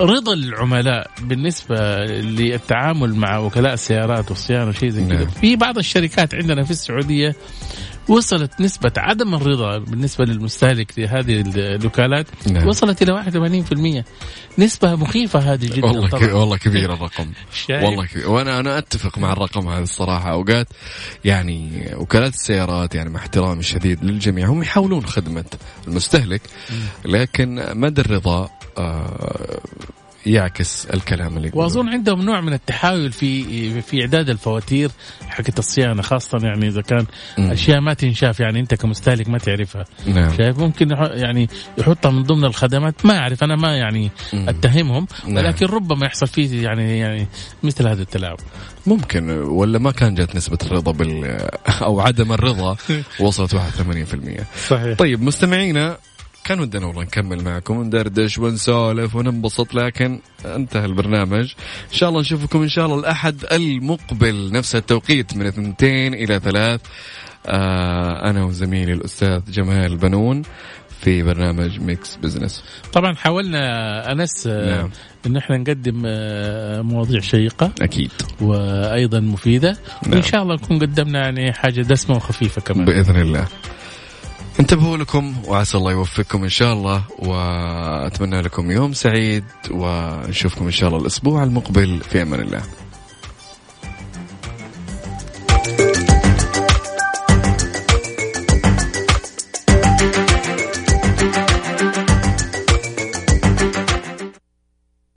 رضا 0.00 0.32
العملاء 0.34 1.10
بالنسبة 1.22 2.04
للتعامل 2.04 3.14
مع 3.14 3.38
وكلاء 3.38 3.74
السيارات 3.74 4.30
والصيانة 4.30 4.68
وشيء 4.68 4.88
زي 4.88 5.04
كذا 5.04 5.14
نعم. 5.18 5.26
في 5.26 5.56
بعض 5.56 5.78
الشركات 5.78 6.34
عندنا 6.34 6.64
في 6.64 6.70
السعودية 6.70 7.34
وصلت 8.08 8.60
نسبة 8.60 8.92
عدم 8.96 9.34
الرضا 9.34 9.78
بالنسبة 9.78 10.24
للمستهلك 10.24 10.98
لهذه 10.98 11.44
الوكالات 11.56 12.26
نعم. 12.46 12.68
وصلت 12.68 13.02
إلى 13.02 14.04
81% 14.04 14.58
نسبة 14.58 14.94
مخيفة 14.94 15.38
هذه 15.38 15.66
جدا 15.66 15.86
والله 15.86 16.08
طبعا. 16.08 16.32
والله 16.32 16.56
كبير 16.56 16.92
الرقم؟ 16.94 17.32
والله 17.84 18.06
كبير 18.06 18.30
وأنا 18.30 18.60
أنا 18.60 18.78
أتفق 18.78 19.18
مع 19.18 19.32
الرقم 19.32 19.68
هذا 19.68 19.82
الصراحة 19.82 20.32
أوقات 20.32 20.68
يعني 21.24 21.88
وكالات 21.96 22.34
السيارات 22.34 22.94
يعني 22.94 23.10
مع 23.10 23.20
احترامي 23.20 23.60
الشديد 23.60 24.04
للجميع 24.04 24.48
هم 24.48 24.62
يحاولون 24.62 25.06
خدمة 25.06 25.44
المستهلك 25.88 26.42
لكن 27.04 27.78
مدى 27.80 28.00
الرضا 28.00 28.50
آه 28.78 29.60
يعكس 30.26 30.86
الكلام 30.86 31.36
اللي. 31.36 31.50
وأظن 31.54 31.88
عندهم 31.88 32.20
نوع 32.20 32.40
من 32.40 32.52
التحايل 32.52 33.12
في 33.12 33.82
في 33.82 34.00
إعداد 34.00 34.30
الفواتير 34.30 34.90
حقت 35.28 35.58
الصيانه 35.58 36.02
خاصة 36.02 36.38
يعني 36.42 36.68
إذا 36.68 36.80
كان 36.80 37.06
مم. 37.38 37.50
أشياء 37.50 37.80
ما 37.80 37.94
تنشاف 37.94 38.40
يعني 38.40 38.60
أنت 38.60 38.74
كمستهلك 38.74 39.28
ما 39.28 39.38
تعرفها 39.38 39.84
نعم 40.06 40.36
شايف 40.36 40.58
ممكن 40.58 40.90
يعني 40.90 41.48
يحطها 41.78 42.10
من 42.10 42.22
ضمن 42.22 42.44
الخدمات 42.44 43.06
ما 43.06 43.18
أعرف 43.18 43.44
أنا 43.44 43.56
ما 43.56 43.76
يعني 43.76 44.10
مم. 44.32 44.48
أتهمهم 44.48 45.06
نعم. 45.26 45.36
ولكن 45.36 45.66
ربما 45.66 46.06
يحصل 46.06 46.26
فيه 46.26 46.62
يعني 46.62 46.98
يعني 46.98 47.26
مثل 47.62 47.88
هذا 47.88 48.02
التلاعب 48.02 48.36
ممكن 48.86 49.30
ولا 49.30 49.78
ما 49.78 49.90
كان 49.90 50.14
جات 50.14 50.36
نسبة 50.36 50.58
الرضا 50.66 50.92
بال 50.92 51.38
أو 51.82 52.00
عدم 52.00 52.32
الرضا 52.32 52.76
وصلت 53.20 53.56
81% 53.56 53.58
صحيح 54.68 54.98
طيب 54.98 55.22
مستمعينا 55.22 55.96
كان 56.46 56.60
ودنا 56.60 56.86
والله 56.86 57.02
نكمل 57.02 57.44
معكم 57.44 57.76
وندردش 57.76 58.38
ونسولف 58.38 59.14
وننبسط 59.14 59.74
لكن 59.74 60.20
انتهى 60.44 60.84
البرنامج. 60.84 61.52
إن 61.88 61.92
شاء 61.92 62.08
الله 62.08 62.20
نشوفكم 62.20 62.62
إن 62.62 62.68
شاء 62.68 62.86
الله 62.86 62.98
الأحد 62.98 63.44
المقبل 63.52 64.52
نفس 64.52 64.76
التوقيت 64.76 65.36
من 65.36 65.46
اثنتين 65.46 66.14
إلى 66.14 66.40
ثلاث. 66.40 66.80
آه 67.46 68.30
أنا 68.30 68.44
وزميلي 68.44 68.92
الأستاذ 68.92 69.40
جمال 69.50 69.96
بنون 69.96 70.42
في 71.00 71.22
برنامج 71.22 71.80
Mix 71.80 72.16
Business 72.16 72.64
طبعا 72.92 73.14
حاولنا 73.14 74.12
أنس 74.12 74.46
آه، 74.46 74.76
نعم. 74.76 74.90
إن 75.26 75.36
إحنا 75.36 75.56
نقدم 75.56 76.02
آه، 76.06 76.82
مواضيع 76.82 77.20
شيقة 77.20 77.72
أكيد. 77.80 78.10
وأيضا 78.40 79.20
مفيدة. 79.20 79.76
نعم. 80.06 80.14
وان 80.14 80.22
شاء 80.22 80.42
الله 80.42 80.54
نكون 80.54 80.78
قدمنا 80.78 81.18
يعني 81.18 81.52
حاجة 81.52 81.80
دسمة 81.80 82.16
وخفيفة 82.16 82.60
كمان. 82.60 82.84
بإذن 82.84 83.20
الله. 83.20 83.46
انتبهوا 84.60 84.96
لكم 84.96 85.34
وعسى 85.46 85.78
الله 85.78 85.92
يوفقكم 85.92 86.42
إن 86.42 86.48
شاء 86.48 86.72
الله 86.72 87.02
وأتمنى 87.18 88.40
لكم 88.40 88.70
يوم 88.70 88.92
سعيد 88.92 89.44
ونشوفكم 89.70 90.64
إن 90.64 90.70
شاء 90.70 90.88
الله 90.88 91.00
الأسبوع 91.00 91.44
المقبل 91.44 92.00
في 92.10 92.22
أمان 92.22 92.40
الله. 92.40 92.62